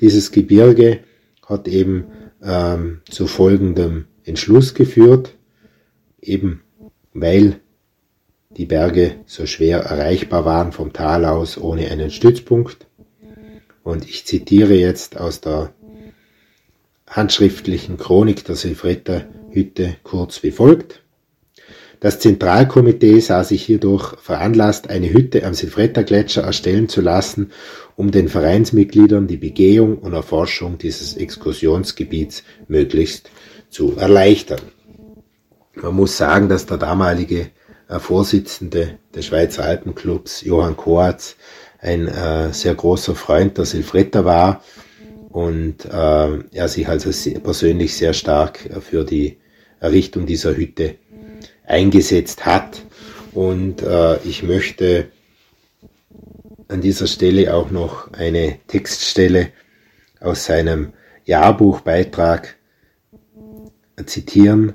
dieses 0.00 0.30
Gebirge 0.30 1.00
hat 1.46 1.68
eben 1.68 2.04
ähm, 2.42 3.00
zu 3.08 3.26
folgendem 3.26 4.04
Entschluss 4.24 4.74
geführt 4.74 5.36
eben 6.22 6.62
weil 7.12 7.60
die 8.50 8.66
Berge 8.66 9.16
so 9.26 9.46
schwer 9.46 9.80
erreichbar 9.80 10.44
waren 10.44 10.72
vom 10.72 10.92
Tal 10.92 11.24
aus 11.24 11.58
ohne 11.58 11.90
einen 11.90 12.10
Stützpunkt. 12.10 12.86
Und 13.82 14.08
ich 14.08 14.26
zitiere 14.26 14.74
jetzt 14.74 15.18
aus 15.18 15.40
der 15.40 15.72
handschriftlichen 17.08 17.96
Chronik 17.96 18.44
der 18.44 18.56
Silfretta 18.56 19.24
Hütte 19.50 19.96
kurz 20.02 20.42
wie 20.42 20.50
folgt. 20.50 21.02
Das 21.98 22.18
Zentralkomitee 22.18 23.20
sah 23.20 23.44
sich 23.44 23.62
hierdurch 23.62 24.18
veranlasst, 24.20 24.88
eine 24.88 25.12
Hütte 25.12 25.44
am 25.44 25.52
Silvretta-Gletscher 25.52 26.42
erstellen 26.42 26.88
zu 26.88 27.02
lassen, 27.02 27.52
um 27.94 28.10
den 28.10 28.28
Vereinsmitgliedern 28.28 29.26
die 29.26 29.36
Begehung 29.36 29.98
und 29.98 30.14
Erforschung 30.14 30.78
dieses 30.78 31.16
Exkursionsgebiets 31.16 32.42
möglichst 32.68 33.30
zu 33.68 33.96
erleichtern. 33.96 34.60
Man 35.82 35.94
muss 35.94 36.16
sagen, 36.16 36.48
dass 36.48 36.66
der 36.66 36.76
damalige 36.76 37.50
äh, 37.88 37.98
Vorsitzende 37.98 38.98
des 39.14 39.26
Schweizer 39.26 39.64
Alpenclubs, 39.64 40.42
Johann 40.42 40.76
Koatz, 40.76 41.36
ein 41.80 42.06
äh, 42.08 42.52
sehr 42.52 42.74
großer 42.74 43.14
Freund 43.14 43.56
der 43.56 43.64
Silvretta 43.64 44.24
war 44.24 44.62
und 45.30 45.86
äh, 45.86 46.38
er 46.52 46.68
sich 46.68 46.86
also 46.86 47.10
persönlich 47.40 47.96
sehr 47.96 48.12
stark 48.12 48.58
für 48.82 49.04
die 49.04 49.38
Errichtung 49.80 50.26
dieser 50.26 50.54
Hütte 50.54 50.96
eingesetzt 51.66 52.44
hat. 52.44 52.82
Und 53.32 53.82
äh, 53.82 54.18
ich 54.24 54.42
möchte 54.42 55.08
an 56.68 56.82
dieser 56.82 57.06
Stelle 57.06 57.54
auch 57.54 57.70
noch 57.70 58.12
eine 58.12 58.58
Textstelle 58.66 59.48
aus 60.20 60.44
seinem 60.44 60.92
Jahrbuchbeitrag 61.24 62.56
zitieren, 64.04 64.74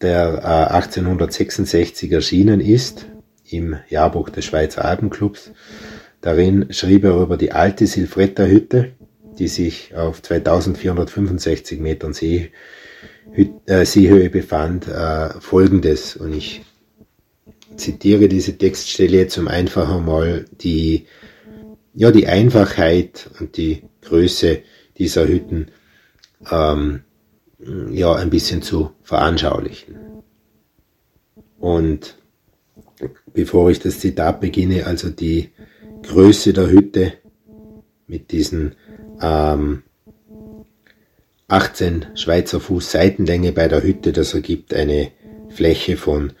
der 0.00 0.42
äh, 0.42 0.74
1866 0.74 2.12
erschienen 2.12 2.60
ist 2.60 3.06
im 3.50 3.76
Jahrbuch 3.88 4.30
des 4.30 4.44
Schweizer 4.44 4.84
Alpenclubs. 4.84 5.52
Darin 6.20 6.72
schrieb 6.72 7.04
er 7.04 7.20
über 7.20 7.36
die 7.36 7.52
alte 7.52 7.86
Silfretta 7.86 8.44
Hütte, 8.44 8.92
die 9.38 9.48
sich 9.48 9.94
auf 9.94 10.20
2465 10.22 11.80
Metern 11.80 12.12
See, 12.12 12.50
äh, 13.66 13.84
Seehöhe 13.84 14.30
befand, 14.30 14.88
äh, 14.88 15.30
folgendes. 15.40 16.16
Und 16.16 16.34
ich 16.34 16.62
zitiere 17.76 18.28
diese 18.28 18.58
Textstelle 18.58 19.16
jetzt, 19.16 19.38
um 19.38 19.48
einfach 19.48 19.94
einmal 19.94 20.44
die, 20.60 21.06
ja, 21.94 22.10
die 22.10 22.26
Einfachheit 22.26 23.30
und 23.38 23.56
die 23.56 23.84
Größe 24.02 24.62
dieser 24.98 25.28
Hütten 25.28 25.70
ähm, 26.50 27.02
ja, 27.58 28.14
ein 28.14 28.30
bisschen 28.30 28.62
zu 28.62 28.92
veranschaulichen. 29.02 29.96
Und 31.58 32.16
bevor 33.32 33.70
ich 33.70 33.80
das 33.80 34.00
Zitat 34.00 34.40
beginne, 34.40 34.86
also 34.86 35.10
die 35.10 35.50
Größe 36.02 36.52
der 36.52 36.70
Hütte 36.70 37.14
mit 38.06 38.30
diesen 38.30 38.76
ähm, 39.20 39.82
18 41.48 42.06
Schweizer 42.14 42.60
Fuß 42.60 42.92
Seitenlänge 42.92 43.52
bei 43.52 43.68
der 43.68 43.82
Hütte, 43.82 44.12
das 44.12 44.34
ergibt 44.34 44.74
eine 44.74 45.10
Fläche 45.48 45.96
von 45.96 46.32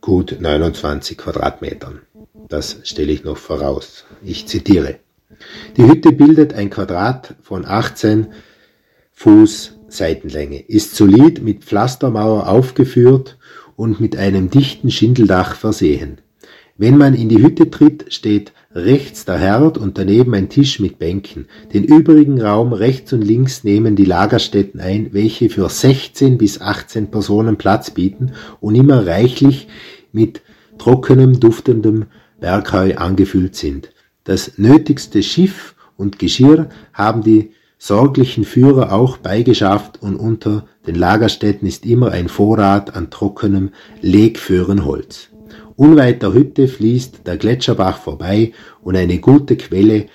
gut 0.00 0.36
29 0.40 1.18
Quadratmetern. 1.18 2.00
Das 2.48 2.78
stelle 2.84 3.12
ich 3.12 3.24
noch 3.24 3.36
voraus. 3.36 4.04
Ich 4.22 4.46
zitiere. 4.46 4.98
Die 5.76 5.84
Hütte 5.84 6.12
bildet 6.12 6.54
ein 6.54 6.70
Quadrat 6.70 7.34
von 7.42 7.64
18 7.64 8.28
Fuß 9.12 9.78
Seitenlänge, 9.92 10.60
ist 10.60 10.96
solid 10.96 11.42
mit 11.42 11.64
Pflastermauer 11.64 12.48
aufgeführt 12.48 13.38
und 13.76 14.00
mit 14.00 14.16
einem 14.16 14.50
dichten 14.50 14.90
Schindeldach 14.90 15.54
versehen. 15.54 16.18
Wenn 16.78 16.96
man 16.96 17.14
in 17.14 17.28
die 17.28 17.42
Hütte 17.42 17.70
tritt, 17.70 18.12
steht 18.12 18.52
rechts 18.74 19.24
der 19.24 19.38
Herd 19.38 19.76
und 19.76 19.98
daneben 19.98 20.34
ein 20.34 20.48
Tisch 20.48 20.80
mit 20.80 20.98
Bänken. 20.98 21.46
Den 21.72 21.84
übrigen 21.84 22.40
Raum 22.40 22.72
rechts 22.72 23.12
und 23.12 23.22
links 23.22 23.64
nehmen 23.64 23.94
die 23.94 24.04
Lagerstätten 24.04 24.80
ein, 24.80 25.10
welche 25.12 25.50
für 25.50 25.68
16 25.68 26.38
bis 26.38 26.60
18 26.60 27.10
Personen 27.10 27.56
Platz 27.56 27.90
bieten 27.90 28.32
und 28.60 28.74
immer 28.74 29.06
reichlich 29.06 29.68
mit 30.12 30.40
trockenem, 30.78 31.38
duftendem 31.38 32.06
Bergheu 32.40 32.96
angefüllt 32.96 33.54
sind. 33.54 33.90
Das 34.24 34.56
nötigste 34.56 35.22
Schiff 35.22 35.74
und 35.96 36.18
Geschirr 36.18 36.68
haben 36.94 37.22
die 37.22 37.52
sorglichen 37.84 38.44
Führer 38.44 38.92
auch 38.92 39.16
beigeschafft 39.16 40.00
und 40.00 40.14
unter 40.14 40.66
den 40.86 40.94
Lagerstätten 40.94 41.66
ist 41.66 41.84
immer 41.84 42.12
ein 42.12 42.28
Vorrat 42.28 42.94
an 42.94 43.10
trockenem, 43.10 43.70
Legföhrenholz. 44.00 45.30
Unweit 45.74 46.22
der 46.22 46.32
Hütte 46.32 46.68
fließt 46.68 47.26
der 47.26 47.36
Gletscherbach 47.38 47.98
vorbei 47.98 48.52
und 48.82 48.94
eine 48.94 49.18
gute 49.18 49.56
Quelle 49.56 50.06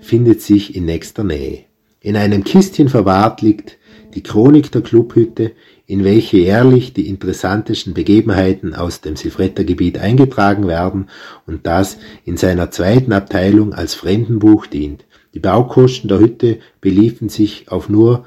findet 0.00 0.42
sich 0.42 0.74
in 0.74 0.84
nächster 0.84 1.22
Nähe. 1.22 1.60
In 2.00 2.16
einem 2.16 2.42
Kistchen 2.42 2.88
verwahrt 2.88 3.40
liegt 3.40 3.78
die 4.14 4.24
Chronik 4.24 4.72
der 4.72 4.82
Clubhütte, 4.82 5.52
in 5.86 6.02
welche 6.02 6.38
jährlich 6.38 6.92
die 6.92 7.08
interessantesten 7.08 7.94
Begebenheiten 7.94 8.74
aus 8.74 9.00
dem 9.00 9.14
Silfretter-Gebiet 9.14 9.96
eingetragen 9.96 10.66
werden 10.66 11.08
und 11.46 11.68
das 11.68 11.98
in 12.24 12.36
seiner 12.36 12.72
zweiten 12.72 13.12
Abteilung 13.12 13.74
als 13.74 13.94
Fremdenbuch 13.94 14.66
dient. 14.66 15.04
Die 15.34 15.40
Baukosten 15.40 16.08
der 16.08 16.18
Hütte 16.18 16.58
beliefen 16.80 17.28
sich 17.28 17.70
auf 17.70 17.88
nur 17.88 18.24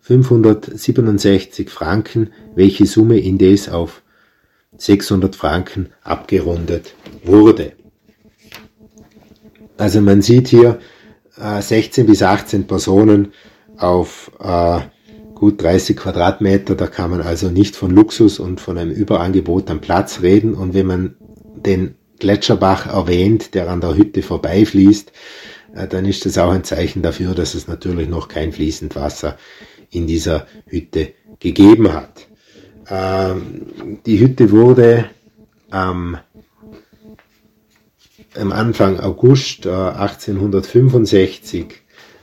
567 0.00 1.70
Franken, 1.70 2.30
welche 2.54 2.86
Summe 2.86 3.18
indes 3.18 3.68
auf 3.68 4.02
600 4.76 5.36
Franken 5.36 5.90
abgerundet 6.02 6.94
wurde. 7.24 7.72
Also 9.76 10.00
man 10.00 10.22
sieht 10.22 10.48
hier 10.48 10.78
äh, 11.38 11.60
16 11.60 12.06
bis 12.06 12.22
18 12.22 12.66
Personen 12.66 13.32
auf 13.76 14.30
äh, 14.40 14.80
gut 15.34 15.62
30 15.62 15.96
Quadratmeter. 15.96 16.74
Da 16.74 16.86
kann 16.86 17.10
man 17.10 17.22
also 17.22 17.48
nicht 17.48 17.76
von 17.76 17.90
Luxus 17.90 18.38
und 18.38 18.60
von 18.60 18.78
einem 18.78 18.90
Überangebot 18.90 19.70
am 19.70 19.80
Platz 19.80 20.20
reden. 20.20 20.54
Und 20.54 20.74
wenn 20.74 20.86
man 20.86 21.16
den 21.56 21.94
Gletscherbach 22.18 22.86
erwähnt, 22.86 23.54
der 23.54 23.70
an 23.70 23.80
der 23.80 23.96
Hütte 23.96 24.22
vorbeifließt, 24.22 25.12
dann 25.74 26.04
ist 26.04 26.26
das 26.26 26.38
auch 26.38 26.50
ein 26.50 26.64
Zeichen 26.64 27.02
dafür, 27.02 27.34
dass 27.34 27.54
es 27.54 27.68
natürlich 27.68 28.08
noch 28.08 28.28
kein 28.28 28.52
fließend 28.52 28.96
Wasser 28.96 29.36
in 29.90 30.06
dieser 30.06 30.46
Hütte 30.66 31.12
gegeben 31.38 31.92
hat. 31.92 32.26
Ähm, 32.88 33.98
die 34.06 34.20
Hütte 34.20 34.50
wurde 34.50 35.06
am 35.70 36.18
Anfang 38.34 39.00
August 39.00 39.66
1865 39.66 41.64
äh, 41.64 41.66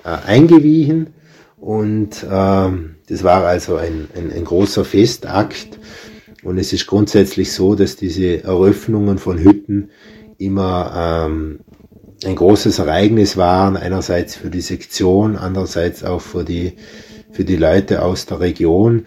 äh, 0.04 0.10
eingewiesen 0.26 1.14
und 1.58 2.26
ähm, 2.30 2.96
das 3.08 3.24
war 3.24 3.46
also 3.46 3.76
ein, 3.78 4.08
ein, 4.16 4.32
ein 4.32 4.44
großer 4.44 4.86
Festakt. 4.86 5.80
Und 6.44 6.58
es 6.58 6.72
ist 6.72 6.88
grundsätzlich 6.88 7.52
so, 7.52 7.76
dass 7.76 7.96
diese 7.96 8.44
Eröffnungen 8.44 9.18
von 9.18 9.40
Hütten 9.40 9.90
immer 10.38 11.26
ähm, 11.28 11.60
ein 12.24 12.36
großes 12.36 12.80
Ereignis 12.80 13.38
waren, 13.38 13.78
einerseits 13.78 14.36
für 14.36 14.50
die 14.50 14.62
Sektion, 14.62 15.36
andererseits 15.36 16.04
auch 16.04 16.22
für 16.22 16.44
die, 16.44 16.74
für 17.32 17.46
die 17.46 17.58
Leute 17.58 18.02
aus 18.02 18.26
der 18.26 18.40
Region. 18.40 19.06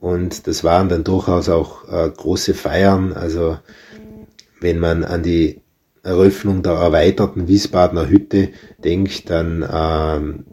Und 0.00 0.46
das 0.46 0.64
waren 0.64 0.88
dann 0.88 1.04
durchaus 1.04 1.48
auch 1.48 1.88
äh, 1.88 2.10
große 2.10 2.54
Feiern. 2.54 3.12
Also 3.12 3.58
wenn 4.60 4.78
man 4.78 5.04
an 5.04 5.22
die 5.22 5.60
Eröffnung 6.02 6.62
der 6.62 6.72
erweiterten 6.72 7.46
Wiesbadener 7.48 8.08
Hütte 8.08 8.50
denkt, 8.84 9.30
dann 9.30 9.64
ähm, 9.72 10.44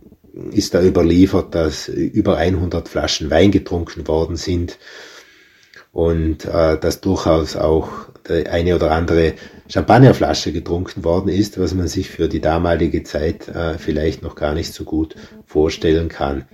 ist 0.52 0.74
da 0.74 0.82
überliefert, 0.82 1.56
dass 1.56 1.88
über 1.88 2.38
100 2.38 2.88
Flaschen 2.88 3.30
Wein 3.32 3.52
getrunken 3.52 4.08
worden 4.08 4.36
sind 4.36 4.78
und 5.92 6.46
äh, 6.46 6.78
dass 6.78 7.02
durchaus 7.02 7.56
auch 7.56 7.90
eine 8.30 8.76
oder 8.76 8.92
andere 8.92 9.34
Champagnerflasche 9.68 10.52
getrunken 10.52 11.04
worden 11.04 11.30
ist, 11.30 11.60
was 11.60 11.74
man 11.74 11.88
sich 11.88 12.10
für 12.10 12.28
die 12.28 12.42
damalige 12.42 13.04
Zeit 13.04 13.48
äh, 13.48 13.78
vielleicht 13.78 14.22
noch 14.22 14.36
gar 14.36 14.54
nicht 14.54 14.74
so 14.74 14.84
gut 14.84 15.16
vorstellen 15.46 16.10
kann. 16.10 16.46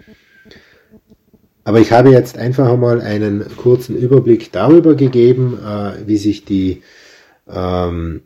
Aber 1.64 1.80
ich 1.80 1.92
habe 1.92 2.12
jetzt 2.12 2.38
einfach 2.38 2.70
einmal 2.70 3.02
einen 3.02 3.44
kurzen 3.58 3.98
Überblick 3.98 4.52
darüber 4.52 4.96
gegeben, 4.96 5.58
äh, 5.66 6.08
wie 6.08 6.18
sich 6.18 6.46
die, 6.46 6.84
ähm, 7.50 8.22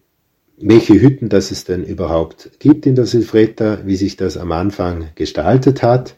welche 0.59 0.99
Hütten 0.99 1.29
das 1.29 1.51
es 1.51 1.63
denn 1.63 1.85
überhaupt 1.85 2.51
gibt 2.59 2.85
in 2.85 2.95
der 2.95 3.05
Silfretta, 3.05 3.79
wie 3.85 3.95
sich 3.95 4.17
das 4.17 4.35
am 4.35 4.51
Anfang 4.51 5.09
gestaltet 5.15 5.81
hat. 5.81 6.15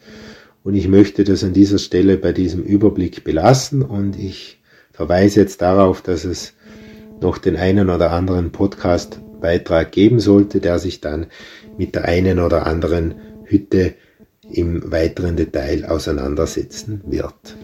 Und 0.63 0.73
ich 0.73 0.87
möchte 0.87 1.23
das 1.23 1.43
an 1.43 1.53
dieser 1.53 1.77
Stelle 1.77 2.17
bei 2.17 2.33
diesem 2.33 2.63
Überblick 2.63 3.23
belassen 3.23 3.83
und 3.83 4.17
ich 4.17 4.60
verweise 4.93 5.41
jetzt 5.41 5.61
darauf, 5.61 6.01
dass 6.01 6.25
es 6.25 6.53
noch 7.21 7.37
den 7.37 7.55
einen 7.55 7.89
oder 7.89 8.11
anderen 8.11 8.51
Podcast-Beitrag 8.51 9.91
geben 9.91 10.19
sollte, 10.19 10.59
der 10.59 10.79
sich 10.79 11.01
dann 11.01 11.27
mit 11.77 11.95
der 11.95 12.05
einen 12.05 12.39
oder 12.39 12.65
anderen 12.65 13.15
Hütte 13.45 13.93
im 14.49 14.91
weiteren 14.91 15.35
Detail 15.35 15.85
auseinandersetzen 15.85 17.01
wird. 17.05 17.55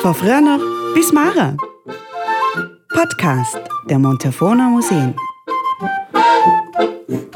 Von 0.00 0.14
früher 0.14 0.40
noch 0.40 0.60
bis 0.94 1.12
Mara. 1.12 1.56
Podcast 2.92 3.58
der 3.88 3.98
Montefona 3.98 4.68
Museen. 4.68 5.14
Thank 7.12 7.34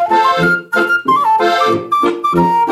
you. 2.34 2.65